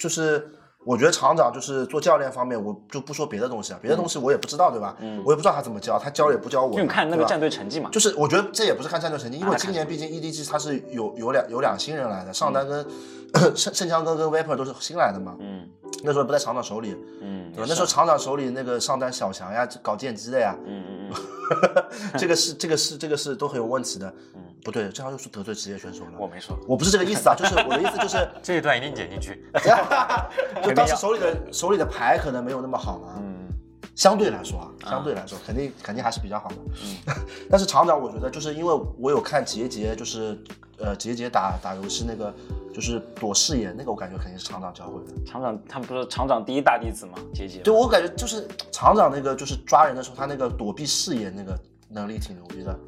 [0.00, 0.50] 就是，
[0.86, 4.94] 我觉得厂长就是做教练方面，我就不说别的东西啊，别的东西我也不知道，对吧？
[5.00, 5.20] 嗯。
[5.24, 12.86] 我也不知道他怎么教，他教也不教我嘛，因为你看那个战队成绩嘛，就是我觉得这也不是看战队成绩，因为啊今年毕竟 EDG 他是有有两有两新人来的，上单跟
[13.56, 15.68] 盛盛江哥跟 Vapor 都是新来的嘛，嗯
[16.02, 17.66] 那时候不在厂长手里，嗯，对吧？
[17.68, 21.10] 那时候厂长手里那个上单小强呀，搞剑姬的呀，嗯嗯
[22.12, 24.12] 嗯，这个是这个是这个是都很有问题的。
[24.34, 26.10] 嗯不对，这样又是得罪职业选手了。
[26.18, 29.40] 我没说，我不是这个意思啊，就是我的意思就是， 这一段一定剪进去。
[30.60, 33.46] 就当时手里的手里的牌可能没有那么好嘛，嗯
[33.94, 36.56] 相对来说啊，相对来说肯定肯定还是比较好的。
[36.82, 37.14] 嗯
[37.48, 40.36] 但是厂长，我觉得就是因为我有看杰杰，就是
[40.80, 42.34] 呃杰杰打打游戏那个
[42.76, 45.24] 就是躲视野那个，我感觉肯定是厂长教会的。
[45.24, 47.12] 厂长他们不是厂长第一大弟子吗？
[47.32, 51.58] 杰杰，对我感觉就是厂长那个就是抓人的时候，他那个躲避视野那个
[51.88, 52.78] 能力挺牛逼的。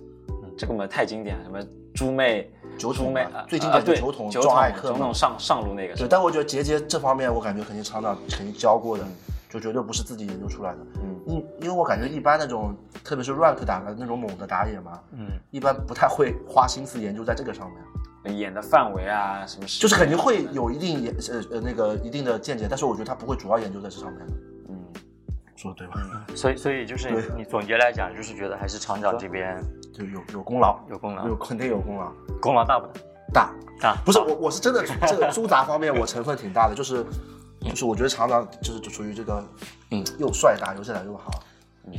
[0.59, 1.59] 这个嘛太经典了，什么
[1.95, 9.05] 猪妹、酒桶妹最典的酒桶酒撞艾克酒桶上上路那个对，但我觉得杰杰这方面，我感觉肯定厂长肯定教过的，
[9.49, 10.79] 就绝对不是自己研究出来的。
[11.03, 17.79] 嗯因因为我感觉一般那种，特别是 rank 打的那种猛的打野嘛，嗯，一般不太会花心思研究在这个上面，
[18.25, 24.19] 演的范围啊什么时就是肯定会有一定研呃呃那个一定的见解，但是我觉得他不会主要研究在这上面。
[24.27, 24.33] 的，
[24.69, 24.77] 嗯。
[25.57, 26.27] 说的对吧？
[26.35, 29.61] 所以所以就是你总结来讲，就是觉得还是厂长这边
[29.93, 31.27] 就有有功劳，有功劳。
[31.27, 32.13] 有，肯定有功劳。
[32.41, 32.87] 功劳大不
[33.33, 33.53] 大？
[33.81, 33.95] 大。
[33.95, 33.97] 大。
[34.05, 37.05] 不是我，我是真的这个猪杂方面我成分挺大的，就是
[37.61, 39.43] 就是我觉得厂长就是就属于这个，
[39.91, 41.31] 嗯，又帅打游戏打又好，
[41.87, 41.93] 嗯。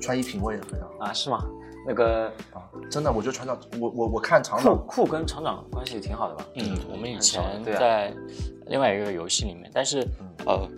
[0.00, 1.06] 穿衣品味也非常好。
[1.06, 1.44] 啊是吗？
[1.86, 6.46] 那个啊，真的，我觉得船长，我我我看厂酷长，酷跟厂长关系挺好的吧？
[6.54, 8.14] 嗯，我们以前在
[8.66, 10.06] 另外一个游戏里面，但是
[10.46, 10.68] 呃，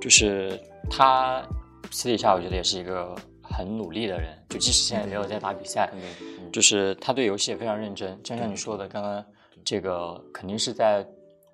[0.00, 1.42] 就是他
[1.90, 8.20] 私底下我觉得也是一个很努力的人，就即使现在没有在打比赛，嗯就是他对游戏也非常认真。
[8.22, 9.24] 就像你说的，刚刚
[9.64, 11.06] 这个肯定是在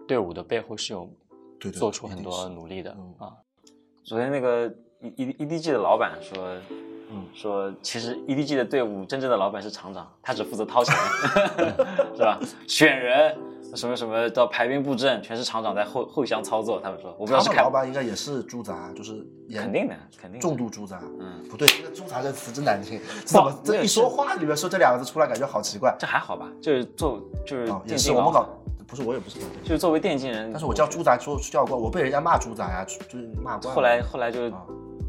[0.08, 1.08] 队伍的背后是有
[1.72, 3.32] 做出很多努力的嗯啊。
[4.04, 4.66] 昨天那个
[5.02, 6.56] E E E D G 的老板说，
[7.10, 10.94] 嗯说其实 E D G 的队伍真正的老板是厂长，他只负责掏钱，
[12.16, 12.38] 是吧？
[12.66, 13.36] 选人
[13.74, 16.80] 什么什么到排兵布阵，全是厂长在后后厢操作。
[16.80, 21.00] 他们说，我不知道老板应该也是猪杂，就是肯定的，肯定重度猪杂。
[21.20, 25.94] 嗯，不对，这个猪杂这个词真难听，怎么这一说话里面说这两个字出来，感觉好奇怪。
[25.98, 26.48] 这还好吧？
[26.60, 28.48] 就是做就是我们搞，
[28.86, 33.74] 不是我也不是搞电竞，就是作为电竞人，但是我叫猪杂说叫过，我被人家骂猪杂呀，就是骂惯了。
[33.74, 34.62] 后来后来就啊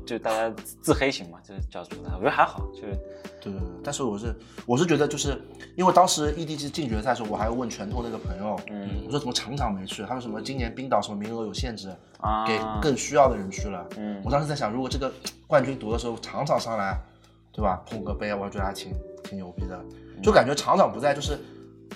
[0.08, 0.50] 就大家
[0.82, 2.96] 自黑型嘛，就是叫什么，我觉得还好，就是
[3.42, 4.34] 对对对，但是我是
[4.66, 5.40] 我是觉得，就是
[5.76, 10.02] 因为当时 EDG 进决赛的时候，我还问拳头那个朋友，嗯我说怎么厂长没去？
[10.04, 13.86] 他说什么今年冰岛什么名额有限制，啊，给更需要的人去了。
[13.98, 15.12] 嗯我当时在想，如果这个
[15.46, 16.98] 冠军夺的时候厂长上来，
[17.52, 18.94] 对吧，捧个杯，我觉得还挺
[19.24, 19.78] 挺牛逼的，
[20.16, 21.38] 嗯就感觉厂长不在，就是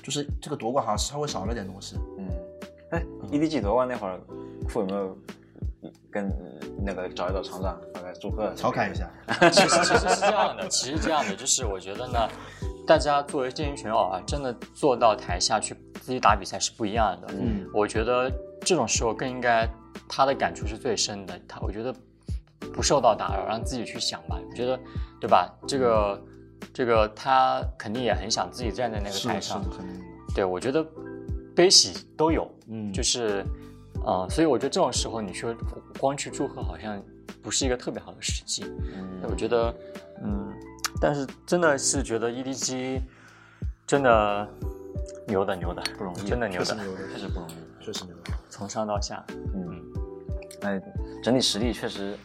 [0.04, 1.96] 就是这个夺冠好像稍微少了点东西。
[2.18, 2.28] 嗯，
[2.92, 4.20] 哎，EDG 夺冠那会儿，
[4.72, 5.18] 库有没有
[6.12, 9.10] 跟呃那个找一找厂长，大概祝贺调侃一下，
[9.50, 12.28] 其实其实是这样的，其实这样的，就是我觉得呢，
[12.86, 17.34] 大家作为电竞选手啊，真的坐到台下去自己打比赛是不一样的。
[17.34, 19.68] 嗯我觉得这种时候更应该
[20.08, 21.40] 他的感触是最深的。
[21.48, 21.94] 他我觉得
[22.74, 24.40] 不受到打扰，让自己去想吧。
[24.50, 24.80] 我觉得，
[25.20, 25.50] 对吧？
[25.68, 26.22] 这个
[26.74, 29.64] 这个他肯定也很想自己站在那个台上。
[30.36, 30.86] 对，我觉得
[31.56, 33.44] 悲喜都有，嗯就是，
[34.06, 35.54] 呃，所以我觉得这种时候你说
[36.00, 37.02] 光去祝贺好像
[37.42, 38.64] 不是一个特别好的时机。
[38.96, 39.74] 嗯我觉得，
[40.24, 40.52] 嗯，
[41.00, 43.00] 但是真的是觉得 EDG
[43.86, 44.48] 真的
[45.28, 47.54] 牛的牛的，不容易真的牛的，确实牛的，确实不容易。
[47.84, 48.32] 确实牛的。
[48.50, 49.24] 从上到下，
[49.54, 49.82] 嗯，
[50.62, 50.82] 哎，
[51.24, 52.18] 整体实力确实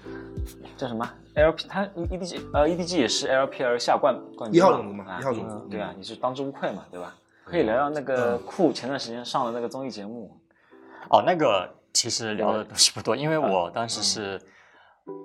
[0.76, 7.14] 叫什么 LP，他 EDG 呃 EDG 也是 LPL 下冠冠军一号种子嘛啊一号种子对啊，你是当之无愧嘛，对吧？
[7.44, 10.36] 可以聊聊那个酷前段时间上的那个综艺节目，
[11.10, 14.40] 哦，那个其实聊的东西不多，因为我当时是，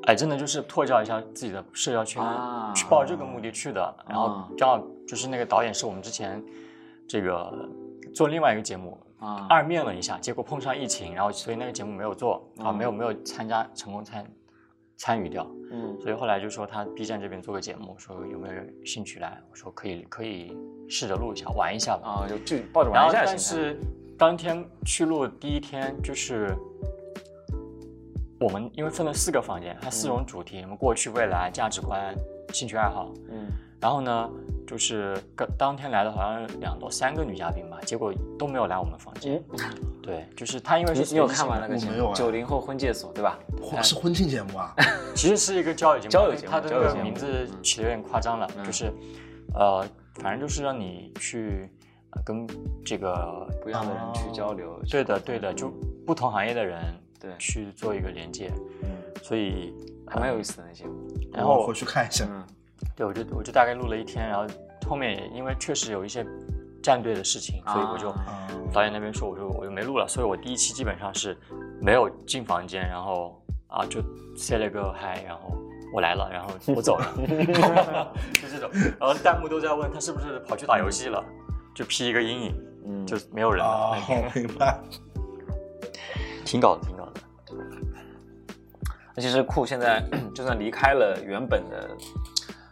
[0.07, 3.95] 哎，真的就是拓展一下自己的社交圈，啊去抱这个目的去的。
[4.07, 6.43] 然后啊正好就是那个导演是我们之前
[7.07, 7.51] 这个
[8.13, 14.25] 做另外一个节目啊二面了一下，结果碰上疫情，然后所以那个节目没有做啊，没有没有参加成功参
[14.97, 15.45] 参与掉。
[15.73, 19.41] 嗯所以后来就说他 B 站这边做个节目，说有没有兴趣来？
[19.49, 20.55] 我说可以，可以
[20.89, 22.09] 试着录一下，玩一下吧。
[22.09, 23.79] 啊，就就抱着玩一下但是
[24.21, 26.55] 当天去录第一天，就是
[28.39, 32.15] 我们因为分了四个房间，它四种主题，什么过去、未来、价值观、
[32.53, 33.11] 兴趣爱好。
[33.31, 33.47] 嗯
[33.81, 34.29] 然后呢，
[34.67, 39.43] 就是刚当天来的好像两到三个女嘉宾吧，结果都没有来我们房间。
[40.03, 43.39] 对，就是他因为是你你有看完那个节我没有啊目九零后婚介所对吧？
[43.59, 44.75] 嚯是婚庆节目啊？
[45.17, 48.93] 其实是一个交友节目，交友节目它的名字起的有点夸张了，嗯就是，
[49.55, 51.67] 呃，反正就是让你去
[52.13, 52.47] 呃跟
[52.85, 54.79] 这个不一样的人去交流。
[54.83, 55.71] 去对的，对的，就
[56.05, 56.81] 不同行业的人
[57.19, 58.51] 对去做一个连接，
[58.83, 58.89] 嗯，
[59.23, 59.73] 所以
[60.07, 60.85] 还蛮有意思的那些。
[61.31, 62.25] 然后我回去看一下。
[62.29, 62.43] 嗯
[62.95, 64.45] 对我就我就大概录了一天，然后
[64.87, 66.25] 后面也因为确实有一些
[66.81, 68.11] 战队的事情，所以我就
[68.73, 71.37] 导演那边说，我就我就没录了，所以我第一期基本上是
[71.79, 74.01] 没有进房间，然后啊就
[74.35, 75.51] say 了个嗨，然后
[75.93, 77.05] 我来了，然后我走了
[78.33, 81.23] 就这种，然后弹幕都在问他是不是跑去打游戏了，
[81.73, 82.55] 就 P 一个阴影，
[82.85, 84.79] 嗯，就没有人了，哦，明白。
[86.45, 87.11] 挺搞的，挺搞的。
[89.15, 90.03] 那其实酷现在
[90.33, 91.89] 就算离开了原本的，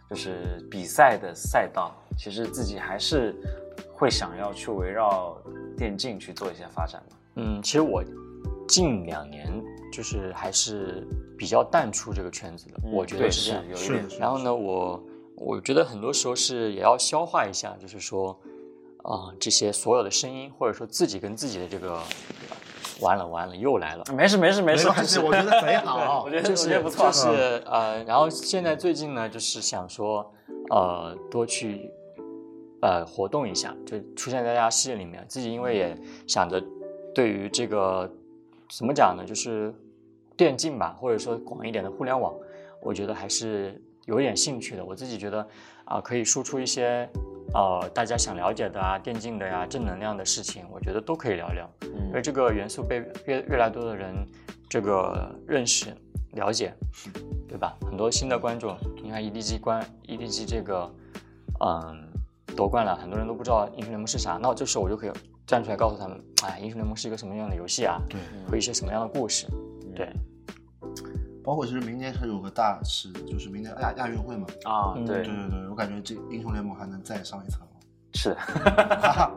[0.08, 3.34] 就是比赛的赛道，其实自己还是
[3.92, 5.36] 会想要去围绕
[5.76, 7.16] 电竞去做一些发展嘛。
[7.36, 8.02] 嗯，其实我
[8.68, 9.50] 近两年
[9.92, 11.06] 就是还是
[11.38, 13.64] 比较淡出这个圈子的，我觉得是这样。
[13.68, 15.02] 有一点然后呢，我
[15.36, 18.38] 我觉得很多时候是也要消化一下，就是说，
[19.02, 22.00] 啊、这些所有的声音，或者说自己跟自己的这个，
[23.00, 24.04] 完了完了又来了。
[24.14, 24.88] 没事没事没事，
[25.20, 26.30] 我觉得贼好 我。
[26.30, 30.30] 觉得我就是觉得不错，就是呃，然后现在最近呢，就是想说，
[30.70, 31.90] 呃，多去
[32.82, 35.24] 呃活动一下，就出现在大家视野里面。
[35.28, 35.96] 自己因为也
[36.26, 36.62] 想着
[37.14, 38.10] 对于这个
[38.68, 39.74] 怎么讲呢，就是
[40.36, 42.34] 电竞吧，或者说广一点的互联网，
[42.82, 44.84] 我觉得还是有点兴趣的。
[44.84, 45.48] 我自己觉得
[45.86, 47.08] 啊、可以输出一些
[47.54, 51.68] 呃大家想了解的啊，电竞的呀，正能量的事情，我觉得都可以聊聊。
[51.82, 54.14] 因为嗯这个元素被越越来越多的人
[54.68, 55.94] 这个认识、
[56.32, 56.72] 了解，
[57.48, 57.76] 对吧？
[57.86, 60.88] 很多新的观众，你看 EDG 关 EDG 这个，
[61.60, 62.08] 嗯，
[62.56, 65.10] 夺冠了，很多人都不知道英雄联盟是啥，那这时候我就可以
[65.46, 68.00] 站出来告诉他们，哎，英雄联盟是一个什么样的游戏啊？
[68.08, 69.46] 对，和一些什么样的故事？
[69.94, 70.08] 对，
[71.42, 74.46] 包括其实明年还有个大事，就是明年亚亚运会嘛。
[74.64, 77.66] 啊，嗯对对，对对，我感觉这英雄联盟还能再上一层楼。
[78.12, 79.30] 是的，哈哈，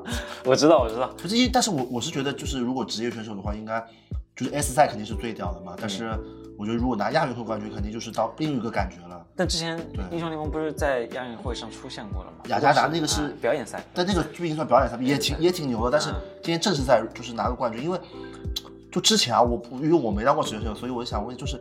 [0.44, 3.80] 我知道我知道，不是因，但是我我是觉得，就是如果职业选手的话，应该
[4.36, 5.76] 就是 S 赛肯定是最屌的嘛。
[5.80, 6.10] 但是
[6.58, 9.24] 我觉得如果拿亚运会冠军，肯定就是到另一个感觉了。
[9.36, 12.38] 但之前对英雄联盟不是在亚运会上出现过了吗？
[12.48, 15.92] 雅加达那个是啊表演赛，但那个毕竟算表演赛，也挺也挺牛的。
[15.92, 18.00] 但是嗯今天正式赛就是拿个冠军，因为
[18.92, 21.60] 就之前啊，我不因为我没当过职业选手，所以我就想问，就是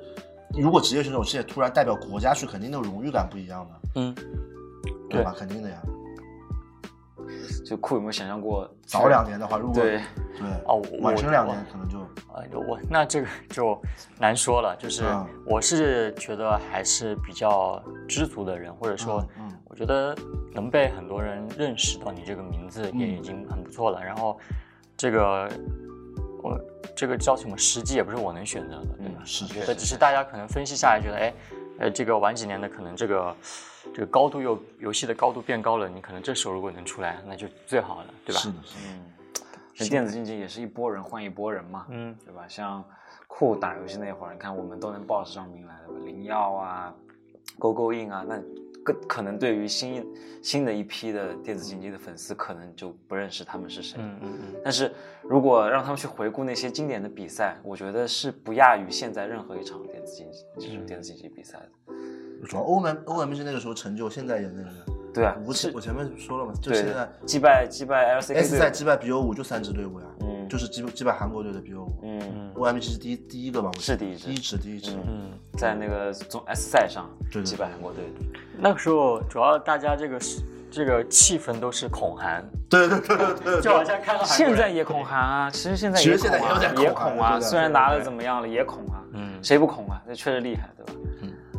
[0.61, 4.14] 如果职业选手现在突然代表国家去，肯定那种荣誉感不一样的，嗯，
[5.09, 5.34] 对吧？
[5.36, 5.76] 肯定的呀。
[7.64, 10.00] 就酷有没有想象过早两年的话，如果对
[10.36, 12.00] 对哦我晚生两年可能就
[12.32, 13.80] 啊，我那这个就
[14.18, 20.14] 难说了，就是嗯我是觉得还是比较知足的人，或者说嗯嗯，我觉得
[20.53, 24.03] 能被很多人认识到你这个名字也嗯已经很不错了。
[24.03, 24.38] 然后
[24.96, 25.48] 这个我
[26.94, 29.14] 这个叫什么时机也不是我能选择的，对吧？
[29.20, 31.34] 嗯是只是大家可能分析下来觉得，哎，
[31.78, 33.36] 呃，这个晚几年的可能这个
[33.94, 38.40] 这个高度又游戏的高度变高了，你可能这时候如果能出来，那就最好了，对吧？
[38.40, 38.80] 是的，是的。
[38.86, 39.12] 嗯，
[39.74, 42.44] 这电子竞技也是一波人换一波人嘛，嗯，对吧？
[42.48, 42.84] 像
[43.26, 46.94] 酷打游戏那会儿，你看我们都能报上名来的吧，灵耀啊、
[47.58, 48.38] 勾勾印啊，那
[48.84, 50.06] 更可能对于新
[50.42, 53.98] 新的一批的电子竞技的粉丝，可能就不认识他们是谁。
[54.00, 61.94] 嗯嗯嗯，但是如果让他们去回顾那些经典的比赛，我觉得是不亚于现在任何一场电子竞技这种电子竞技比赛的。
[62.46, 64.68] 主要欧盟欧 M 是那个时候成就，现在也那个。
[65.14, 71.99] 对啊，我前我前面说了嘛，就对现在击败击败 LCK 赛击败 BO 五就三支队伍呀，嗯就是击击败韩国队的 BO 五。
[72.03, 73.70] 嗯 O M G 是第一第一个吧？
[73.74, 74.93] 我是第一支第一支，第一支。
[75.07, 78.05] 嗯，在那个总 S 赛上对对击败韩国队。
[78.59, 87.40] 那个时候主要大家这个是这个气氛都是恐韩，对对对对对，就好像看现在也恐韩啊，其实现在其实也恐啊现在也恐啊。
[87.40, 89.03] 虽然拿的怎么样了，也恐啊。
[89.14, 90.03] 嗯谁不恐啊？
[90.07, 91.01] 那确实厉害，对吧？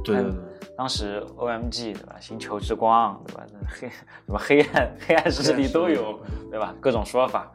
[0.03, 0.33] 对对对。
[0.75, 2.15] 当时 OMG 对吧？
[2.19, 3.43] 星球之光对吧？
[3.53, 6.19] 那黑什么黑暗黑暗势力都有
[6.49, 6.73] 对吧？
[6.81, 7.51] 各种说法，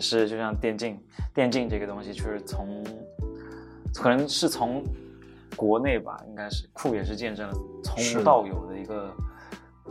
[0.00, 0.98] 也是就像电竞，
[1.34, 2.82] 电竞这个东西就是从
[3.92, 4.82] 可能是从
[5.54, 9.14] 国内吧，应该是酷也是见证了从无到有的一个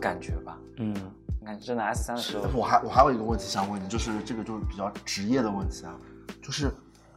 [0.00, 0.58] 感觉吧。
[0.78, 0.92] 嗯
[1.38, 5.94] 你看，真的 S 三的时候，我还我还有一个问题想问你，就是这个就是比较职业的问题啊，
[6.42, 6.68] 就是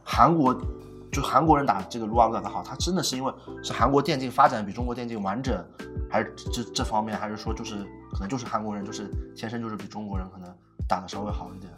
[0.04, 0.56] 韩国
[1.10, 5.52] 就韩国人打这个撸啊撸打得好，他真的是因为是韩国电竞发展比中国电竞完整，
[6.08, 7.74] 还是这这方面，还是说就是
[8.12, 10.48] 可能就是韩国人就是天生就是比中国人可能
[10.86, 11.72] 打得稍微好一点，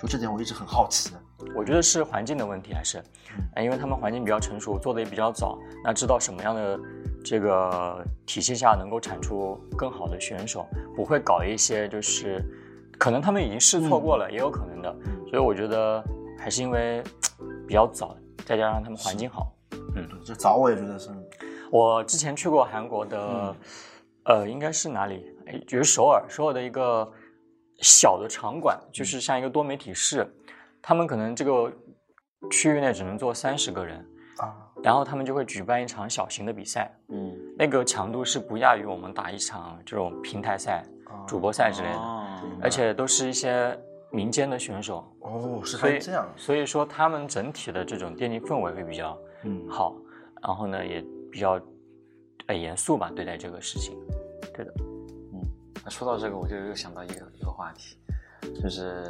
[0.00, 1.12] 就这点我一直很好奇。
[1.54, 3.02] 我觉得是环境的问题，还是，
[3.54, 6.80] 哎，因为他们环境比较成熟，做的也比较早，那知道什么样的
[7.24, 12.42] 这个体系下能够产出更好的选手，不会搞一些就是，
[12.98, 14.94] 可能他们已经试错过了，也有可能的，
[15.28, 16.02] 所以我觉得
[16.38, 17.02] 还是因为
[17.66, 19.52] 比较早，再加上他们环境好。
[19.96, 21.10] 嗯，这早我也觉得是，
[21.70, 23.56] 我之前去过韩国的，
[24.24, 25.34] 呃，应该是哪里？
[25.46, 27.10] 哎，就是首尔，首尔的一个
[27.80, 30.26] 小的场馆，就是像一个多媒体室，
[30.80, 31.72] 他们可能这个
[32.50, 33.98] 区域内只能坐三十个人，
[34.38, 43.78] 啊，然后他们就会举办一场小型的比赛，嗯，那个强度是不亚于我们打一场这种平台赛、啊主播赛之类的，哦而且都是一些
[44.10, 49.94] 民间的选手，哦，是所以这样，所以说他们整体的这种电竞氛围会比较嗯，好，
[50.40, 51.60] 然后呢也比较
[52.46, 53.96] 呃严肃吧对待这个事情。
[54.54, 54.89] 对的，那
[55.90, 57.96] 说到这个，我就又想到一个一个话题，
[58.62, 59.04] 就是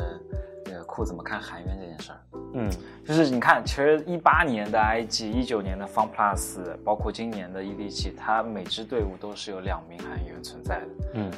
[0.65, 2.19] 这个酷怎么看韩援这件事儿。
[2.53, 2.69] 嗯
[3.07, 10.87] 就是你看，其实一八年的 IG，一九年的 FunPlus，包括今年的 EDG，它每支队伍都是有两名韩援存在的。
[11.15, 11.31] 嗯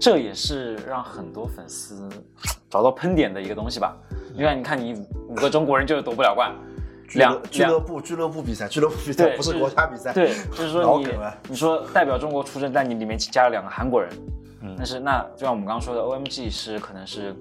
[0.00, 2.08] 这也是让很多粉丝
[2.68, 3.96] 找到喷点的一个东西吧。
[4.34, 6.54] 因为你看，你五个中国人就是夺不了冠，
[7.14, 11.08] 两俱乐部俱乐部比赛，俱乐部比赛不是国家比赛，对，就是说你
[11.48, 14.10] 你说代表中国出征，但你里面加了两个韩国人，
[14.62, 14.74] 嗯。
[14.76, 17.34] 但是那就像我们刚刚说的，OMG 是可能是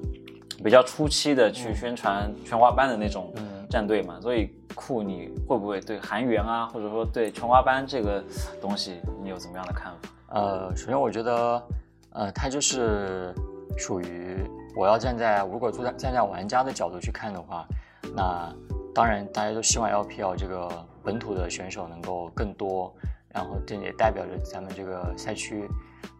[0.64, 3.44] 比较初期的去宣传全华班的那种嗯。
[3.72, 8.22] 战队嘛，所以酷你会不会对韩援啊，或者说对全华班这个
[8.60, 10.10] 东西，你有怎么样的看法？
[10.28, 11.64] 呃，首先我觉得，
[12.10, 13.34] 呃，它就是
[13.78, 14.36] 属于
[14.76, 17.66] 我要站在如果站在站在玩家的角度去看的话，
[18.14, 18.54] 那
[18.94, 20.70] 当然大家都希望 LPL 这个
[21.02, 22.94] 本土的选手能够更多，
[23.30, 25.66] 然后这也代表着咱们这个赛区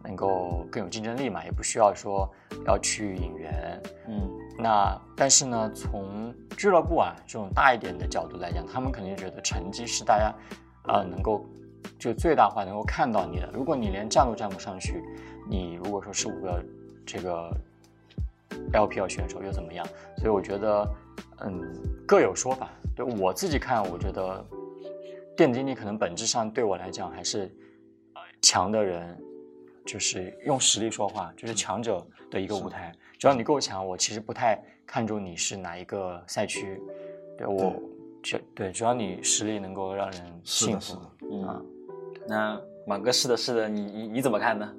[0.02, 2.28] 能够更有竞争力嘛，也不需要说
[2.66, 3.82] 要去引援。
[4.08, 4.28] 嗯
[4.58, 10.32] 那但是呢，从俱乐部啊这种大一点的角度来讲，他们肯定觉得成绩是大家
[10.88, 11.44] 呃能够
[11.98, 13.50] 就最大化能够看到你的。
[13.52, 15.02] 如果你连站都站不上去，
[15.48, 16.62] 你如果说是五个
[17.06, 17.50] 这个
[18.72, 19.84] LPL 选手又怎么样？
[20.18, 20.88] 所以我觉得，
[21.40, 21.60] 嗯，
[22.06, 22.68] 各有说法。
[22.94, 24.44] 对我自己看，我觉得
[25.34, 27.50] 电竞力可能本质上对我来讲还是
[28.14, 29.18] 呃强的人，
[29.86, 32.92] 就是用实力说话，就是强者的一个舞台。
[33.18, 36.80] 只要你够强，我其实不太看重你是哪一个赛区。
[37.38, 37.74] 对我，
[38.22, 40.94] 只对，只要你实力能够让人信服
[41.46, 41.60] 啊。
[42.28, 44.72] 那满哥是的，是的，你你你怎么看呢？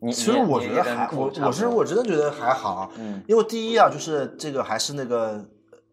[0.00, 5.42] 你其实我觉得还我我是我真的觉得还好，嗯因为第一啊，就是这个还是那个，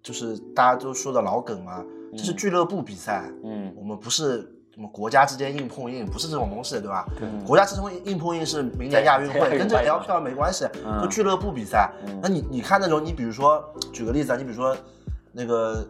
[0.04, 7.06] 就是大家都说的老梗嘛，这是俱乐部比赛，嗯我们不是什么国家之间硬碰硬，不是这种东西，对吧？
[7.20, 11.92] 对国家之间硬碰硬是明年亚运会，跟这会 LPL 没关系，嗯就俱乐部比赛。
[12.08, 14.76] 嗯那你你看那种，你比如说举个例子啊，你比如说
[15.34, 15.86] 那个，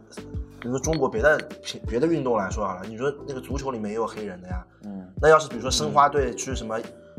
[0.60, 1.40] 比如说中国别的
[1.88, 6.76] 别的运动来说好了，你说那个足球里面也有黑人的呀，嗯那要是比如说申花队去什么、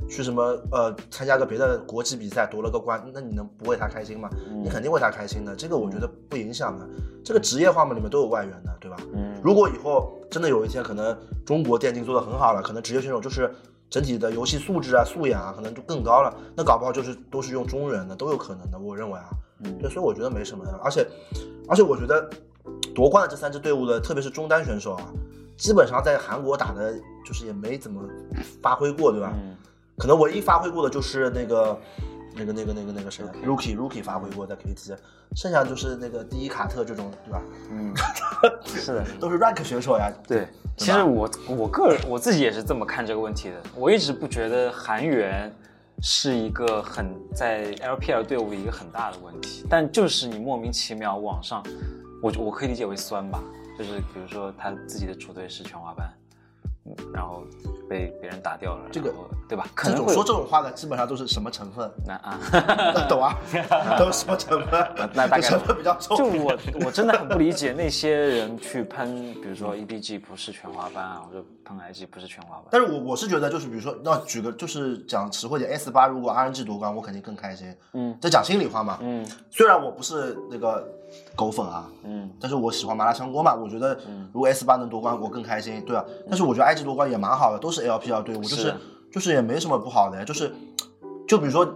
[0.09, 4.29] 去什么呃参加个别的国际比赛夺了个冠，那你能不为他开心吗？
[4.49, 6.87] 嗯你肯定为他开心的，这个我觉得不影响的。
[7.25, 8.97] 这个职业化嘛，里面都有外援的，对吧？
[9.15, 13.53] 嗯如果以后真的有一天可能中国电竞做得很好了，可能职业选手就是
[13.89, 18.79] 整体的游戏素质啊、素养啊，可能就更高了，那搞不好就是都是用中人的，都有可能的。
[18.79, 19.31] 我认为啊，
[19.65, 20.73] 嗯对，所以我觉得没什么的。
[20.83, 21.07] 而且，
[21.69, 22.29] 而且我觉得
[22.95, 25.13] 夺冠的这三支队伍的，特别是中单选手啊，
[25.57, 26.93] 基本上在韩国打的，
[27.25, 28.03] 就是也没怎么
[28.63, 29.33] 发挥过，对吧？
[29.35, 29.57] 嗯
[29.99, 31.79] 可能唯一发挥过的就是那个。
[32.35, 34.97] 那个、那个、那个、那个谁，Rookie Rookie 发挥过在 KT，
[35.37, 37.43] 剩下就是那个第一卡特这种，对吧？
[37.71, 37.93] 嗯，
[38.65, 40.11] 是的，都是 rank 选手呀。
[40.27, 43.57] 对，其实我我个人我自己也是这么看这个问题的。
[43.77, 45.53] 我一直不觉得韩援
[46.01, 51.63] 是一个很在 LPL 队伍一个很大的问题，但就是你莫名其妙网上，
[52.23, 53.43] 我我可以理解为酸吧，
[53.77, 56.22] 就是比如说他自己的主队是全华班，嗯
[57.15, 57.45] 然后
[57.89, 59.13] 被别人打掉了，这个
[59.49, 59.67] 对吧？
[59.75, 61.91] 可这种说这种话的，基本上都是什么成分？
[62.07, 62.39] 那啊。
[63.09, 63.37] 懂啊？
[63.99, 64.89] 都是什么成分？
[65.15, 66.17] 那大概成分比较重。
[66.17, 72.65] 就我我真的很不理解那些人去喷，比如说 EDG 不是全华班啊，或者喷 IG 不是全华班。
[72.71, 77.75] 但是我我是觉得，就是比如说，那举个就是讲实惠点，S 八如果 RNG 夺冠，我肯定更开心。
[77.93, 78.99] 嗯这讲心里话嘛。
[79.01, 80.89] 嗯虽然我不是那个
[81.35, 83.55] 狗粉啊，嗯但是我喜欢麻辣香锅嘛。
[83.55, 83.99] 我觉得
[84.33, 86.05] 如果 S 八能夺冠，我更开心，对啊。
[86.29, 88.75] 但是我觉得 IG 夺冠也蛮好的，都是 LPL 队伍，就是是
[89.13, 90.53] 就是也没什么不好的，就是
[91.27, 91.67] 就比如说，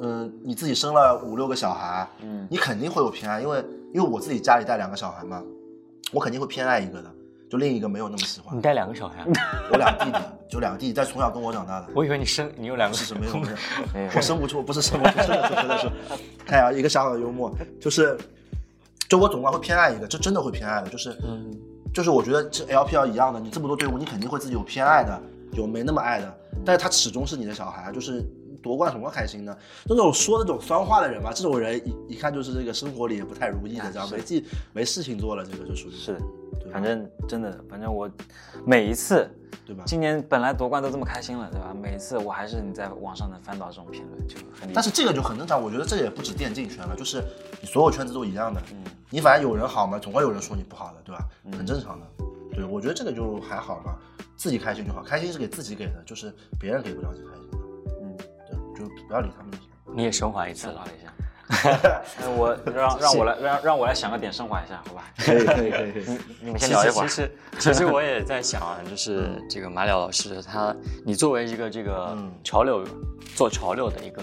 [0.00, 5.42] 嗯、你自己生了五六个小孩，嗯你肯定会有偏爱，因为因为我自己家里带两个小孩嘛，
[6.12, 7.10] 我肯定会偏爱一个的，
[7.50, 8.60] 就另一个没有那么喜欢你。
[8.60, 9.26] 带两个小孩啊？
[9.72, 10.18] 我两个弟弟，
[10.50, 11.86] 就两个弟弟，但从小跟我长大的。
[11.94, 13.56] 我以为你生你有两个是没有没有，
[13.94, 15.90] 没有 我生不出，不是生不出，真的是真的是。
[16.46, 18.16] 看呀，一个小小的幽默，就是，
[19.08, 21.50] 就我总归会偏爱一个，这真的会偏爱的，就是，嗯。
[21.94, 25.18] 就是我觉得这 LPL 一样的，你这么多队伍，你肯定会自己有偏爱的，
[25.52, 28.22] 有没那么爱的，但是他始终是你的小孩，就是
[28.62, 29.58] 夺冠什么开心的？
[29.86, 34.44] 那种说那种酸话的人吧，这种人一一看就是这个生活里也不太如意的，这样没劲
[34.74, 36.20] 没事情做了，这个就属于是
[36.72, 38.10] 反正真的，反正我
[38.64, 39.28] 每一次
[39.64, 39.84] 对吧？
[39.86, 41.74] 今年本来夺冠都这么开心了，对吧？
[41.74, 44.72] 每一次我还是你在网上能翻到这种评论，就很。
[44.72, 47.22] 但是这个就很正常，我觉得这也不止电竞圈了，就是
[47.60, 48.60] 你所有圈子都一样的。
[48.72, 51.24] 嗯你反正有人好嘛，总会有人说你不好的，对吧？
[51.56, 52.06] 很正常的。
[52.52, 53.96] 对，我觉得这个就还好吧，
[54.36, 57.58] 自己开心就好，开心是给自己给的，就是别人给不了你开心的。
[58.02, 58.16] 嗯，
[58.48, 59.68] 对，就不要理他们就行。
[59.94, 60.84] 你也升华一次了。
[60.98, 61.12] 一下。
[61.62, 65.04] 哎我让让我来让让我来想个点升华一下，好吧？
[65.18, 67.08] 可以，可以，可以，你 你们先聊一会儿。
[67.08, 70.74] 实其实其实我也在想啊，就是这个马了老师他，
[71.04, 72.84] 你作为一个这个嗯潮流
[73.36, 74.22] 做潮流的一个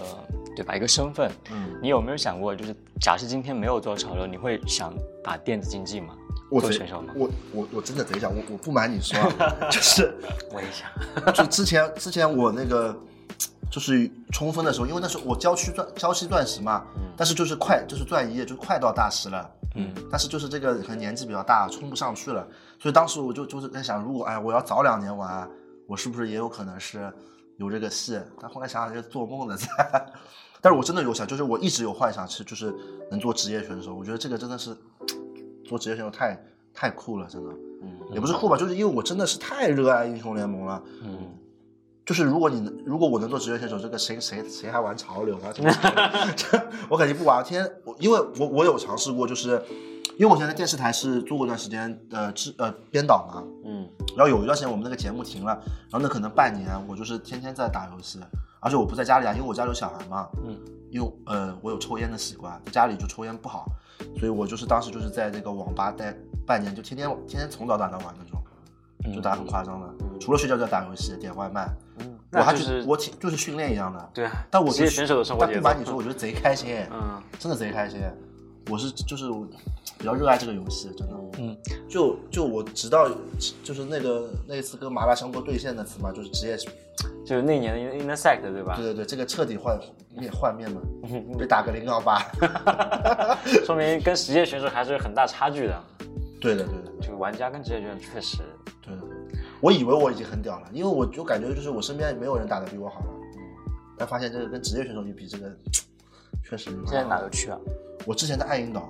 [0.55, 4.93] 对吧一个身份，嗯，你有没有想过，就是假设今天没有做潮流，你会想
[5.23, 6.13] 打电子竞技吗？
[6.51, 7.13] 我做选手吗？
[7.15, 10.13] 我我我真的贼想，我我不瞒你说啊， 就是
[10.51, 11.33] 我也想。
[11.33, 12.95] 就之前之前我那个
[13.73, 16.85] 就是冲锋的时候，因为那时候我郊区钻郊区钻石嘛，
[17.17, 22.47] 但是就是快就是钻一夜，就是快到大师了，嗯，但是就是这个可能年纪比较大，冲不上去了，
[22.77, 25.49] 所以当时我就就是在想，如果哎我要早两年玩，
[25.87, 27.11] 我是不是也有可能是
[27.57, 28.19] 有这个戏？
[28.39, 29.67] 但后来想想就是做梦的在，
[30.61, 32.71] 但是我真的有想，就是我一直有幻想，是就是
[33.09, 34.77] 能做职业选手，我觉得这个真的是
[35.65, 36.39] 做职业选手太
[36.75, 37.49] 太酷了，真的。
[37.81, 37.89] 嗯。
[38.11, 40.79] 也不是酷吧，就是因为我真的是太热爱英雄联盟了。
[41.01, 41.17] 嗯，
[42.05, 45.53] 就是如果你能如果我能做职业选手，这个谁谁谁还玩潮流啊？
[46.89, 47.43] 我肯定不玩。
[47.43, 49.51] 天天我因为我我有尝试过，就是
[50.17, 53.87] 因为我现在在电视台是做过一段时间呃制呃编导嘛，嗯
[54.17, 55.53] 然后有一段时间我们那个节目停了，
[55.89, 58.19] 然后那可能半年我就是天天在打游戏，
[58.59, 60.57] 而且我不在家里啊，因为我家里有小孩嘛，嗯，
[60.91, 63.65] 因为呃我有抽烟的习惯，在家里就抽烟不好，
[64.19, 66.13] 所以我就是当时就是在那个网吧待
[66.45, 71.82] 半年，就天天天天从早打到晚那种，就打很夸张的，除了睡觉就要打游戏、点外卖，嗯，
[72.33, 75.45] 我还是我挺就是训练一样的，对啊，但我就职业选手的生活。
[75.45, 77.99] 但不瞒你说，我觉得贼开心，嗯真的贼开心。
[78.69, 79.45] 我是就是我
[79.97, 81.13] 比较热爱这个游戏，真的。
[81.37, 81.57] 嗯，
[81.89, 83.09] 就就我直到
[83.61, 86.55] 就是那个那一次跟麻辣香锅对线那次嘛，就是职业，
[87.25, 88.85] 就是那年的 Intersect 对吧对？
[88.85, 89.77] 对对，这个彻底换
[90.15, 90.79] 面换面嘛，
[91.37, 92.21] 被打个零幺八。
[93.65, 95.83] 说明跟职业选手还是有很大差距的。
[96.39, 98.37] 对的对的就玩家跟职业选手确实，
[98.81, 99.01] 对的。
[99.63, 103.05] 我以为我已经很屌了，因为我就感觉就是我身边没有人打的比我好了，
[103.97, 105.49] 但发现这个跟职业选手一比，这个
[106.43, 107.57] 确实有现在哪好个区啊？
[108.05, 108.89] 我之前在爱因岛，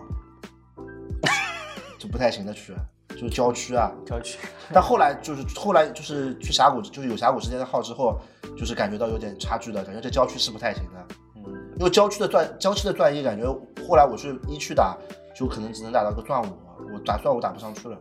[1.99, 2.74] 就不太行的区，
[3.09, 3.91] 就是郊区啊。
[4.03, 4.39] 郊区。
[4.74, 8.19] 但后来就是后来就是去峡谷，就是有峡谷之间的号之后，
[8.57, 11.07] 就是感觉到有点差距的，感觉这郊区是不太行的。
[11.36, 11.43] 嗯
[11.78, 13.45] 因为郊区的钻郊区的钻一，感觉
[13.88, 14.97] 后来我去一区打，
[15.36, 16.47] 就可能只能打到个钻五，
[16.95, 17.95] 我打钻五打不上去了。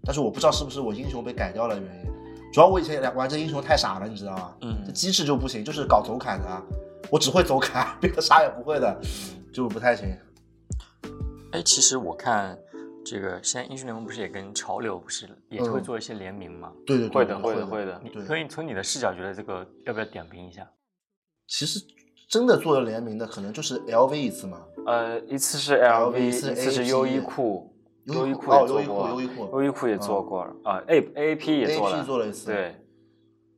[0.00, 2.10] 嗯但是我不知道是不是我英雄被改掉了的原因，
[2.52, 4.54] 主要我以前玩这英雄太傻了，你知道吗？
[4.62, 6.62] 嗯这机制就不行，就是搞走砍的，
[7.10, 9.00] 我只会走砍， 别的啥也不会的，
[9.52, 10.08] 就不太行。
[11.52, 12.58] 哎，其实我看
[13.04, 16.72] 这个现在英雄联盟不是也跟潮流不是也会嗯做一些联名吗？
[16.86, 20.66] 对对对，会的会会的会的你，可以从你的视角觉得这个要不要点评一下？
[21.46, 21.78] 其实
[22.28, 24.64] 真的做联名的，可能就是 LV 一次嘛。
[24.86, 27.70] 呃，一次是 LV LV，一次是优衣库，
[28.14, 32.76] 优衣库哦，优衣也做过，库，优衣库优衣库也做过啊，A A P 也做了，做了一次。，对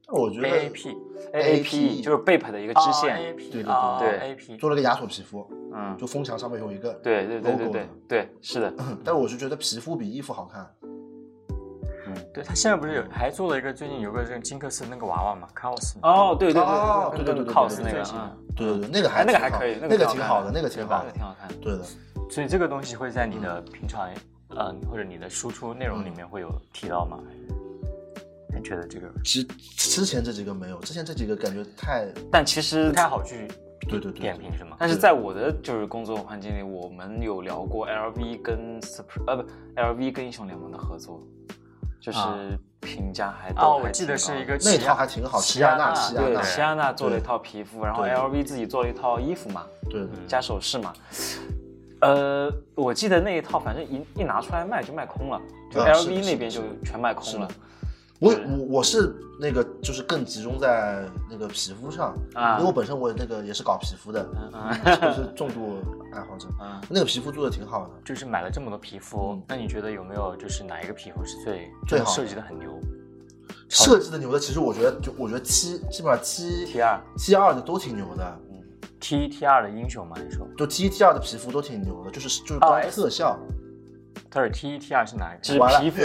[0.08, 0.90] 我觉得 A A P
[1.32, 8.72] A A P 就是 Bape 的一个支线对对啊对 A P 做了个亚索皮肤，嗯，就风墙上面有一个，对对对对 logo 对对，是的，
[9.04, 10.68] 但我是觉得皮肤比衣服好看。
[12.34, 21.54] 对他现在不是有还做了一个最近有个这个金克斯那个娃娃嘛，Cos 哦，对对哦对对对对对 cos 那个，对嗯，对对对，那个哎还那个还可以，那个挺挺好的，那个挺好那个的，挺好看的。
[21.62, 21.84] 对的。
[22.28, 24.08] 所以这个东西会在你的平常
[24.58, 27.18] 嗯或者你的输出内容里面会有提到吗？
[28.54, 29.42] 你觉得这个之
[29.76, 33.48] 之前这几个没有，之前这几个感觉太，但其实不太好去
[33.88, 34.76] 对对对点评是吗？
[34.78, 41.20] 但是在我的就是工作环境里，我们有聊过 LV 跟 Supreme 呃不 LV 跟英雄联盟的合作，
[42.00, 42.38] 就是啊
[42.80, 50.92] 评价还都哦，还我记得是一个奇那套还挺好，奇齐亚娜，娜对齐亚娜，齐亚娜做了一套皮肤，然后 LV 自己做了一套衣服嘛，对的，加首饰嘛。
[52.02, 55.40] 呃，我记得那一套反正一一拿出来卖就卖空了，
[55.70, 57.48] 就 LV 那边就全卖空了。
[58.18, 65.78] 我我我是那个就是更集中在那个皮肤上啊因为我本身我那个也是搞皮肤的，嗯 就是重度
[66.12, 67.90] 爱好者，嗯那个皮肤做的挺好的。
[68.04, 72.78] 就是买了这么多皮肤，嗯那你觉得有没有就是哪一个皮肤是最最好设计的很牛？
[73.68, 78.38] 设计的牛的，其实我觉得就我觉得七基本上七 T 二，T 二的都挺牛的，
[79.02, 80.16] T T 二的英雄吗？
[80.16, 83.36] 你说就 T 一 T 二的皮肤都挺牛的，就是就是哦光特效，
[84.30, 85.42] 它是 T 一 T 二是哪一个？
[85.42, 86.00] 就是完了皮肤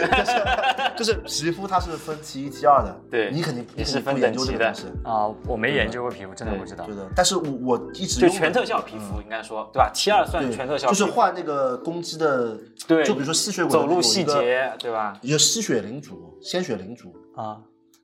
[0.98, 6.96] 就是皮肤它是分 T 一 T 二的，对你肯定也是分等级的这个东西，啊，我没研究过皮肤，真的不知道对。
[6.96, 7.08] 的。
[7.16, 15.16] 但是我我一直就用全特效皮肤应该说对吧？T 二算对全特效，就是换那个攻击的，对就比如说吸血鬼走路细节对吧？
[15.22, 17.58] 有吸血领主、鲜血领主，啊，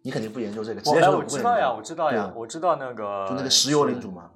[0.03, 4.29] 你肯定不研究这个，我我知道呀，我知道呀，我知道那个就那个石油领主嘛，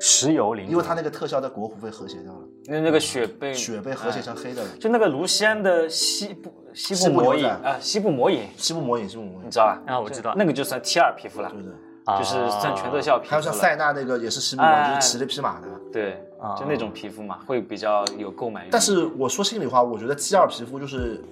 [0.00, 4.68] 石油领主，因为它那个特效在国服被和谐掉了，那那个血被血被和谐成黑的了。
[4.80, 9.82] 就那个卢锡安的西部西西部魔影啊，西部魔影，西部魔影，西部魔影你，知道吧？
[9.86, 11.72] 啊我知道那个就算 T 二皮肤了，对对。
[12.06, 13.30] 啊就是算全特效皮肤。
[13.30, 15.68] 还有像塞纳那个也是西部魔影，哎就是骑着匹马的。
[15.92, 18.68] 对，啊就那种皮肤嘛，会比较有购买欲。
[18.70, 21.22] 但是我说心里话，我觉得 T 二皮肤就是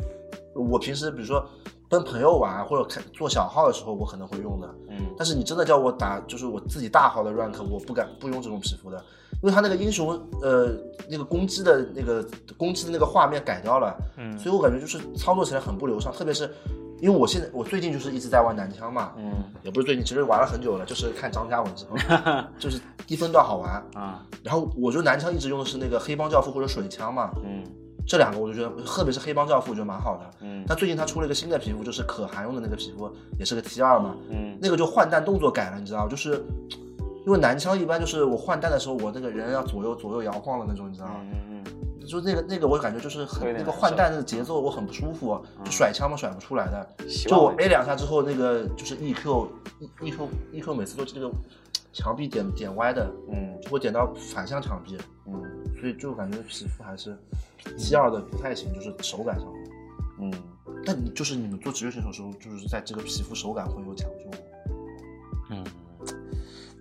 [0.54, 1.42] 我平时比如说
[1.88, 4.74] 跟朋友玩或者看做小号的时候，我可能会用的。
[4.90, 8.98] 嗯，但是你真的叫我打，就是我自己大号的 rank，我不敢不用这种皮肤的，
[9.42, 10.10] 因为他那个英雄
[10.42, 10.70] 呃
[11.08, 12.22] 那个攻击的那个
[12.56, 14.38] 攻击的那个画面改掉了，嗯。
[14.38, 16.52] 所以我感觉就是操作起来很不流畅，特别是
[17.00, 19.32] 因为我现在我最近就是一直在玩男枪嘛，嗯。
[19.62, 21.96] 也不是最近，其实玩了很久了，就是看张家文之后，
[22.58, 24.22] 就是低分段好玩，啊。
[24.42, 27.64] 然后我就男枪一直用的是那个黑帮教父或者水枪嘛，嗯
[28.08, 30.30] 这两个我就觉得，特别是黑帮教父，我觉得蛮好的。
[30.40, 36.08] 嗯但最近他出了一个新的皮肤，就是可汗用的那个皮肤，也是个 T 二嘛，嗯那个就换弹动作改了，你知道吗？
[36.10, 36.42] 就是
[37.26, 41.20] 因为男枪一般就是我换弹的时候，我那个人要左右左右摇晃的那种，你知道吗？
[41.22, 41.64] 嗯嗯
[42.08, 46.88] 就那个那个我感觉就是很那个换弹的节奏我很不舒服，就甩枪嘛甩不出来的。
[47.26, 49.46] 就我 A 两下之后，那个就是 EQ
[50.00, 51.30] E EQ EQ 每次都这个
[51.92, 54.96] 墙壁点点歪的，嗯就会点到反向墙壁，
[55.26, 55.42] 嗯
[55.78, 57.14] 所以就感觉皮肤还是
[57.76, 59.46] T 二的不太行，就是手感上。
[60.20, 60.32] 嗯，
[60.84, 64.38] 但你就是你们做职业选手的时候，就是在这个皮肤手感会有讲究吗。
[65.50, 65.64] 嗯，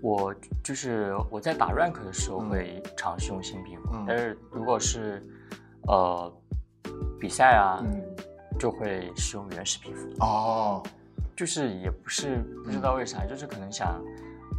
[0.01, 0.33] 我
[0.63, 2.49] 就是我在打 rank 的时候嗯。
[2.49, 4.05] 会尝试用新皮肤，嗯。
[4.07, 5.23] 但是如果是
[5.87, 6.31] 呃
[7.19, 8.01] 比赛啊，嗯，
[8.59, 10.83] 就会使用原始皮肤，哦，
[11.35, 14.03] 就是也不是不知道为啥，就是可能想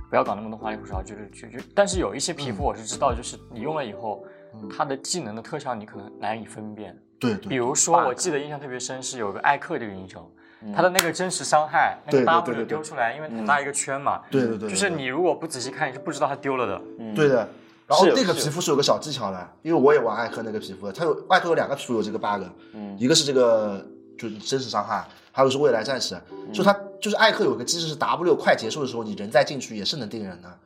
[0.08, 4.30] 不要搞那么多花里胡哨，就是就就，但是有一些皮肤我是知道，就是你用了以后，嗯
[4.76, 6.96] 它的技能的特效你可能难以分辨。
[7.18, 10.30] 对对，比如说，我记得印象特别深是有个艾克这个英雄，
[10.62, 10.72] 嗯。
[10.72, 16.82] 他的那个真实伤害，那个 W 丢出来，因为很大一个圈嘛，对对对，就是你如果不仔细看，你是不知道他丢了的。
[16.98, 17.14] 嗯。
[17.14, 17.48] 对的。
[17.88, 22.44] 然后那个皮肤是有个小技巧的，因为我也玩艾克那个皮肤的，它有艾克有两个皮肤有这个 bug，
[22.74, 22.96] 嗯。
[22.98, 23.84] 一个是这个
[24.18, 26.52] 就是真实伤害，还有是未来战士，嗯。
[26.52, 30.58] 就它就是艾克有个机制是 W 快结束的时候，你人再进去也是能定人的，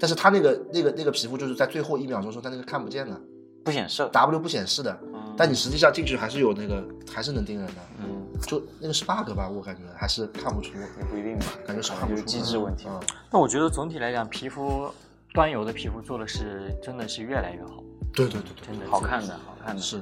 [0.00, 3.20] 但是他那个那个那个皮肤就是在最后一秒钟的时候，他那个看不见的
[3.62, 4.98] 不显示，，W 不显示的，
[5.36, 6.82] 但你实际上进去还是有那个
[7.12, 12.86] 还是能盯人的，嗯，就那个是 bug 吧，我感觉还是看不出，也不一定吧，感觉是看不有出机制问题。
[12.88, 12.98] 嗯。
[13.30, 14.88] 那我觉得总体来讲，皮肤
[15.34, 17.84] 端游的皮肤做的是真的是越来越好，
[18.14, 19.82] 对对对对，真的好看的，好看的。
[19.82, 20.00] 是。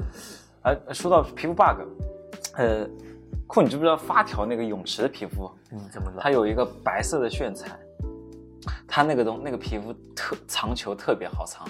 [0.63, 1.83] 哎，说到皮肤 bug，
[2.55, 2.87] 呃，
[3.47, 6.21] 酷，你知不知道发条那个泳池的皮肤，嗯，怎么了？
[6.21, 7.79] 它有一个白色的炫彩，
[8.87, 11.67] 它那个东那个皮肤特藏球特别好藏，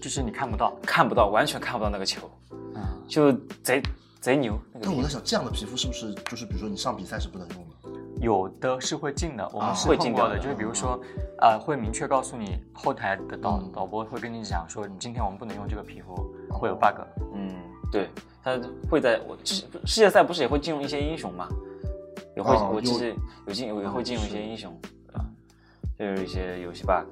[0.00, 2.30] 就是你看不到，看不到，完全看不到那个球，
[2.74, 3.32] 嗯，就
[3.62, 3.82] 贼
[4.20, 4.58] 贼牛。
[4.72, 8.00] 那个但我在想，这样的皮肤是不是就是比如说你上比赛是不能用的？
[8.20, 11.00] 有的是会进的，我啊们是会碰过的，进掉的就是比如说，
[11.40, 17.00] 呃，会明确告诉你后台的导嗯导播会跟你讲说，你今天我们不能用这个皮肤，会有 bug。
[17.34, 17.52] 嗯，
[17.90, 18.08] 对，
[18.44, 18.56] 他
[18.88, 21.48] 会在我世世界赛不是也会进入一些英雄嘛？
[22.36, 23.12] 也会，哦我其实
[23.48, 24.72] 有进也会进入一些英雄？
[26.02, 27.06] 就是一些游戏 bug。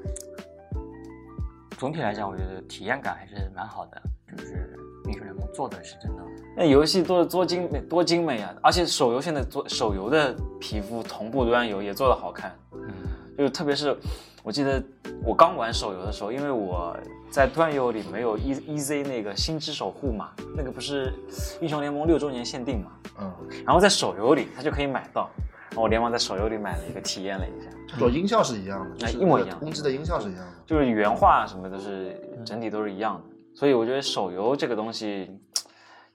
[1.78, 4.02] 总体来讲，我觉得体验感还是蛮好的，
[4.36, 4.76] 就是
[5.06, 6.22] 英雄联盟做的是真的。
[6.56, 8.52] 那游戏做的多精美，多精美啊！
[8.60, 12.90] 而且手游现在做手游的皮肤同步端游也做的好看，嗯，
[13.38, 13.96] 就是特别是
[14.42, 14.82] 我记得
[15.24, 16.94] 我刚玩手游的时候，因为我
[17.30, 21.14] 在端游里没有 E E Z 那个星之守护嘛，那个不是
[21.60, 23.32] 英雄联盟六周年限定嘛，嗯，
[23.64, 25.30] 然后在手游里它就可以买到，
[25.70, 30.52] 然后我连忙在手游里买了一个体验了一下，做音效是一样的，就是哎一模一样攻击的音效是一样的。
[30.66, 35.30] 就是原画什么都是整体都是一样的，所以我觉得手游这个东西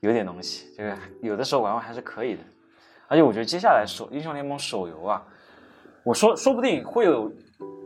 [0.02, 2.42] 有点东西，就是有的时候玩玩还是可以的。
[3.08, 5.24] 而且我觉得接下来手英雄联盟手游啊，
[6.04, 7.32] 我说说不定会有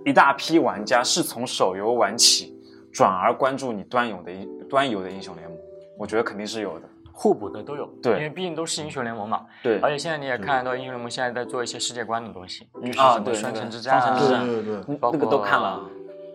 [0.06, 2.58] 一大批玩家是从手游玩起，
[2.92, 5.58] 转而关注你端游的英端游的英雄联盟，
[5.98, 6.90] 我觉得肯定是有的。
[7.20, 7.86] 互补的都有。
[8.02, 8.14] 对。
[8.14, 9.46] 因为毕竟都是英雄联盟嘛。
[9.62, 9.78] 对。
[9.80, 14.46] 而且现在你也看得到英雄联盟现在在做一些世界观的东西，就是啊什么双对那个城之战啊，双城之战。
[14.46, 15.82] 对对对对，包那个都括看了，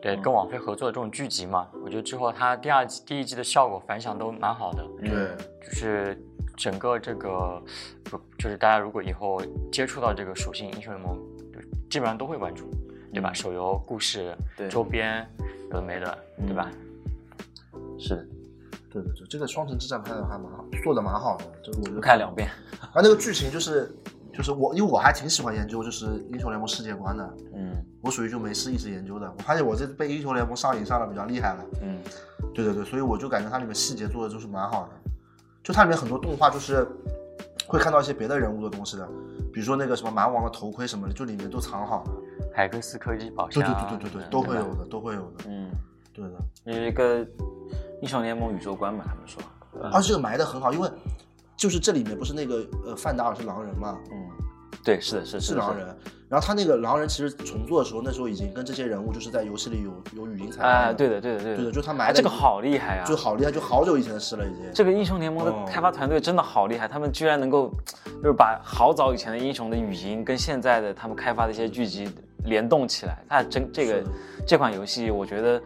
[0.03, 4.85] 对，跟网飞合作的这种剧集嘛，我觉得之后它第二季、第一季的效果反响都蛮好的。
[5.01, 5.11] 对，
[5.67, 6.23] 就是
[6.55, 7.63] 整个这个，
[8.05, 9.41] 不就是大家如果以后
[9.73, 11.17] 接触到这个属性英雄联盟，
[11.51, 12.71] 就基本上都会关注，
[13.11, 13.33] 对吧？
[13.33, 14.69] 手游、故事、对。
[14.69, 15.27] 周边，
[15.71, 16.71] 有的没的，对吧？
[17.99, 18.17] 是。
[18.17, 18.27] 的，
[18.95, 22.49] 对对对，这个双城之战拍的还蛮好，做的蛮好的，这个我就看两遍。
[22.81, 23.93] 啊，那个剧情就是
[24.33, 29.27] 就是我，因为我还挺喜欢研究就是英雄联盟世界观的，嗯我属于就没事一直研究的。
[29.37, 31.99] 我发现我这被英雄联盟上瘾上的比较厉害了，嗯
[32.55, 35.11] 对对对，所以我就感觉它里面细节做的就是蛮好的，
[35.63, 36.87] 就它里面很多动画就是
[37.67, 39.09] 会看到一些别的人物的东西的，
[39.53, 42.11] 比如说那个什么蛮王的头盔什么的，就里面都藏好了。
[42.55, 45.71] 海克斯科技宝对箱，对对对对对，对都会有的，都会有的，嗯，
[46.13, 46.35] 对的。
[46.65, 47.27] 有一个
[48.05, 49.43] 英雄联盟宇宙观嘛，他们说。
[49.91, 50.87] 而且这个埋的很好，因为
[51.57, 54.29] 就是这里面不是那个呃范达尔是狼人嘛，嗯，
[54.85, 55.75] 对，是的，是的是狼。
[55.75, 55.87] 人。
[56.29, 63.05] 然后他那个狼人其实重做的时候，那时候已经跟这些人物就是在游戏里有有语音采访哎，了对的，对的，对的，对的，就他埋的哎这个好厉害啊！
[63.07, 64.71] 就好厉害，就好久以前的事了已经。
[64.75, 67.73] 这个英雄联盟的哦开发团队真的好厉害，他们居然能够
[68.23, 72.09] 就是把好早以前的英雄的语音跟现在的他们开发的一些剧集
[72.45, 73.25] 联动起来。
[73.29, 74.03] 他真这个
[74.47, 75.63] 这款游戏，我觉得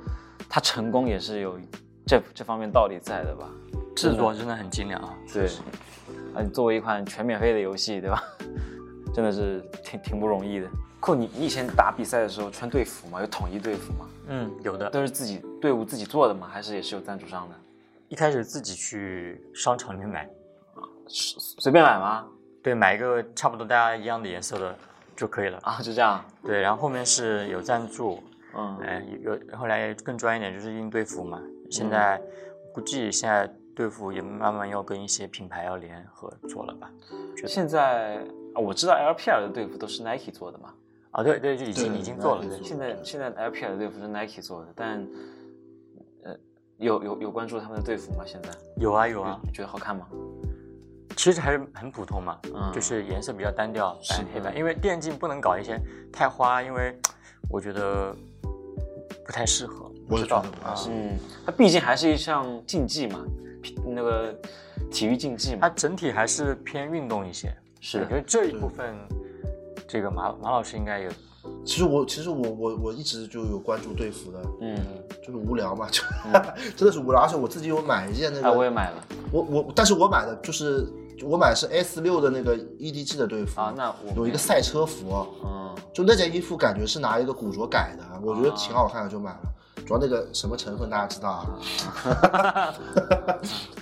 [0.50, 1.58] 它成功也是有
[2.08, 3.50] 这这方面道理在的吧？
[3.94, 5.14] 制作真的很精良啊。
[5.30, 5.46] 对，
[6.34, 8.22] 而且作为一款全免费的游戏，对吧？
[9.14, 10.68] 真的是挺挺不容易的。
[11.00, 13.20] 酷你你以前打比赛的时候穿队服吗？
[13.20, 14.06] 有统一队服吗？
[14.28, 14.88] 嗯，有的。
[14.88, 16.48] 都是自己队伍自己做的吗？
[16.50, 17.54] 还是也是有赞助商的？
[18.08, 20.26] 一开始自己去商场里面买，
[21.06, 22.24] 随便买吗？
[22.62, 24.74] 对，买一个差不多大家一样的颜色的
[25.14, 25.58] 就可以了。
[25.62, 26.24] 啊，就这样。
[26.42, 28.22] 对，然后后面是有赞助，
[28.54, 31.40] 嗯，哎，有有后来更专业一点就是应对服嘛。
[31.70, 32.20] 现在
[32.72, 36.90] 估计现在队服也慢慢要跟一些品牌要联合做了吧？
[37.46, 38.16] 现在
[38.54, 40.74] 啊，我知道 LPL 的队服都是 Nike 做的嘛。
[41.10, 42.44] 啊，对对，就已经已经做了。
[42.62, 45.06] 现在现在 LPL 的队服是 Nike 做的，但
[46.22, 46.36] 呃，
[46.76, 48.24] 有有有关注他们的队服吗？
[48.26, 50.06] 现在有啊有啊，你觉得好看吗？
[51.16, 54.54] 其实还是很普通嘛，嗯就是颜色比较单调，是白黑白。
[54.54, 55.80] 因为电竞不能搞一些
[56.12, 56.96] 太花，因为
[57.50, 58.14] 我觉得
[59.28, 59.92] 不太适合。
[60.08, 60.42] 不知道
[60.88, 63.20] 嗯，它毕竟还是一项竞技嘛，
[63.84, 64.34] 那个
[64.90, 65.74] 体育竞技嘛它嘛。
[65.76, 67.54] 整体还是偏运动一些。
[67.78, 68.96] 是的，我觉得这一部分，
[69.86, 71.10] 这个马马老师应该也
[71.62, 74.78] 其实我其实我我我一直就有关注队服的，嗯，
[75.20, 76.02] 就是无聊嘛，就、
[76.74, 77.20] 真的是无聊。
[77.20, 80.90] 而且我自己有买一件那个，啊，我也买了我我，但是我买的就是
[81.24, 89.40] 我买的是 S 六的那个 EDG 的队服啊，那我有一个赛车服，嗯，就那件衣服感觉是拿一个古着改的，我觉得挺好看的，就买了。
[89.86, 92.74] 主要那个什么成分大家知道啊？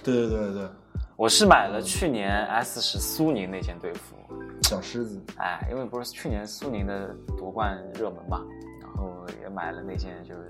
[0.05, 0.69] 对对对对对，
[1.17, 4.15] 我是买了去年 S 十苏宁那件队服，
[4.63, 8.41] 小狮子，哎，因为不是去年苏宁的夺冠热门嘛，
[8.81, 10.41] 然后也买了那件就就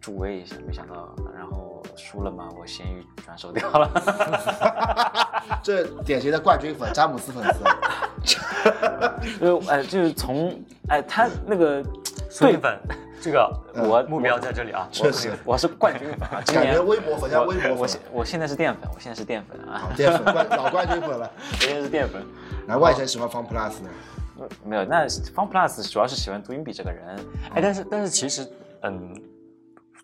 [0.00, 3.90] 助威一下，没想到然后输了嘛，我咸鱼转手掉了。
[5.62, 7.62] 这典型的冠军粉，詹姆斯粉丝。
[9.40, 11.82] 就哎，就是从哎他那个
[12.38, 12.78] 对粉，
[13.20, 14.88] 这个我目标在这里啊。
[14.90, 22.22] 确实，我是冠军粉啊，今感觉年微博粉像微博粉我我现，我现在是淀粉，我现在是淀粉啊，好淀粉冠老冠军粉了，我现在是淀粉。
[22.66, 23.90] 难怪以前喜欢 Fun Plus 呢。
[24.64, 27.16] 没有，那 Fun Plus 主要是喜欢杜云比这个人，
[27.54, 28.48] 哎，但是但是其实，
[28.82, 29.14] 嗯，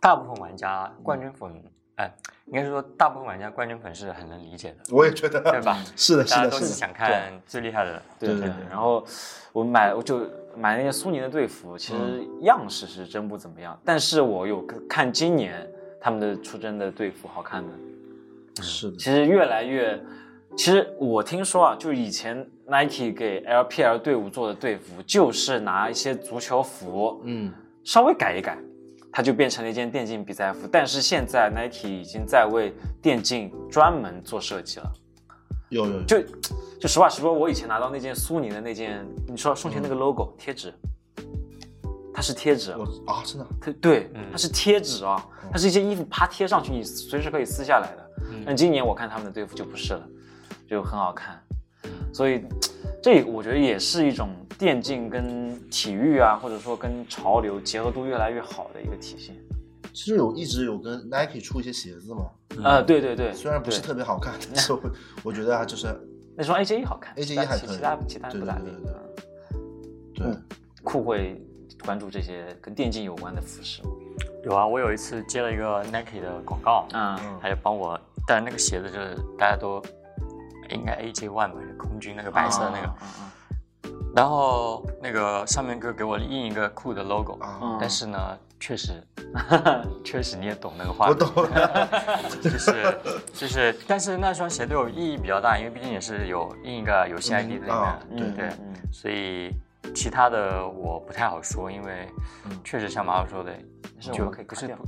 [0.00, 1.50] 大部分玩家冠军粉，
[1.96, 2.14] 哎，
[2.46, 5.76] 应该是说大部分玩家冠军粉是很能理解的，我也觉得，对吧？
[5.96, 6.66] 是的，是的，大家都是。
[6.66, 8.02] 想看最厉害的。
[8.18, 8.48] 对对对。
[8.48, 8.54] 对。
[8.70, 9.04] 然后
[9.52, 10.20] 我买我就
[10.56, 15.68] 买那些苏宁的队服，其实样式是真不怎么样，但是我有看今年
[16.00, 20.00] 他们的出征的队服好看的，是的，其实越来越，
[20.56, 27.52] 其实我听说啊，就是以前 Nike 给 LPL 队伍做的队服，就是拿一些足球服嗯，
[27.82, 28.56] 稍微改一改，
[29.12, 30.68] 它就变成了一件电竞比赛服。
[30.70, 32.72] 但是现在 Nike 已经在为
[33.02, 34.92] 电竞专门做设计了。
[35.70, 36.22] 有有有，就
[36.80, 40.72] 就实话实说，我以前拿到那件苏宁的那件，你说胸前那个 logo 贴纸，
[42.14, 45.22] 它是贴纸，我啊，真的，它对，它是贴纸啊，
[45.52, 48.10] 它是一件衣服啪贴上去，你随时可以撕下来的。
[48.46, 50.08] 但今年我看他们的队服就不是了，
[50.66, 51.38] 就很好看，
[52.14, 52.42] 所以
[53.02, 59.34] 这我觉得也是一种电竞跟体育啊，或者说跟潮流结合度越来越好的一个体现。
[59.92, 62.30] 其实有一直有跟 Nike 出一些鞋子嘛，
[62.62, 64.80] 啊，对对对，虽然不是特别好看， 但是我
[65.24, 65.88] 我觉得啊就是
[66.36, 68.92] 那双 AJ 好看 AJ 一还可以其其他其他对不咋地对对对。
[70.14, 70.42] 对嗯
[70.84, 71.40] 酷会
[71.84, 73.82] 关注这些跟电竞有关的服饰？
[74.44, 79.82] 有啊，我有一次接了一个 Nike 的广告，嗯，他就帮我，但是那个鞋子就是大家都
[80.70, 87.38] 应该 AJ One 吧，就空军那个白色那个，然后那个上面哥给我印一个酷的 logo，、
[87.80, 88.18] 但是呢，
[88.58, 88.92] 确实，
[90.04, 91.28] 确实你也懂那个话，我懂。
[91.44, 91.88] 了，
[92.42, 92.98] 就是
[93.32, 98.74] 就是，但是那双鞋对我意义比较大，因为毕竟也是有印一个游戏 ID 在里面，啊嗯对对，嗯。
[98.92, 99.52] 所以
[99.94, 102.08] 其他的我不太好说，因为
[102.64, 103.52] 确实像马老说的，
[104.00, 104.86] 就可以不是不，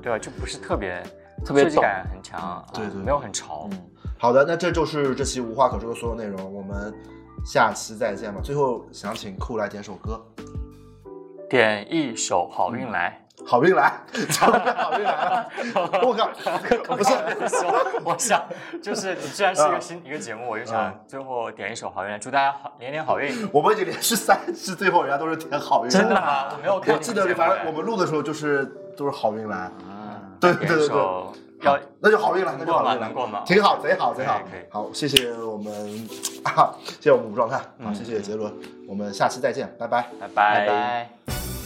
[0.00, 1.02] 对吧，就不是特别
[1.44, 3.68] 特别设计感很强，啊对对没有很潮。
[3.72, 3.78] 嗯，
[4.18, 6.92] 好的，那这就是这期无话可说的所有内容，我们
[7.44, 8.40] 下期再见吧。
[8.42, 10.20] 最后想请酷来点首歌，
[11.48, 13.92] 点一首《好运来好运来，
[14.76, 15.50] 好运来 了，
[16.06, 16.28] 我靠，
[16.96, 17.12] 不是，》
[18.04, 18.40] 我想，
[18.80, 23.48] 就是你既然是一个新一个节目，我就想最后点一首《好运来》，祝大家好连连好运。
[23.52, 26.52] 我们已经连续三次，最后人家都是点好运来，真的吗？
[26.52, 28.64] 我没有看我记得，反正我们录的时候就是
[28.96, 29.88] 都是好运来，对
[30.42, 30.88] 对对对对。
[30.88, 31.32] 首
[31.62, 34.42] 要那就好运了，那就好运了，能过吗挺好，贼好，贼好。
[34.68, 35.72] 好，谢谢我们
[36.42, 38.52] 啊，谢谢我们武状态，好，嗯谢谢杰伦，
[38.88, 40.02] 我们下期再见，拜拜。
[40.20, 41.61] 拜拜拜。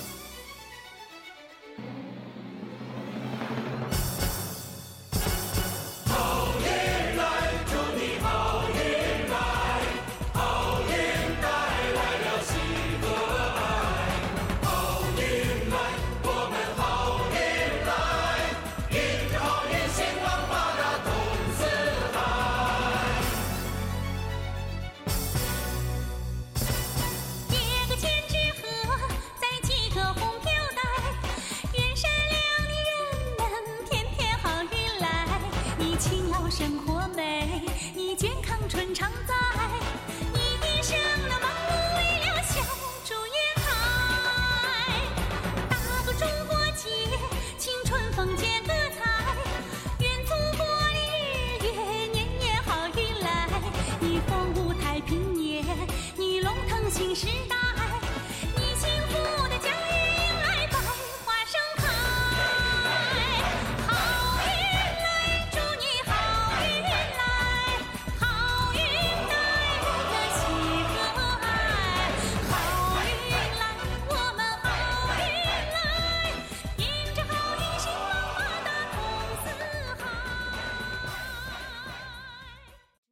[38.95, 39.36] 常在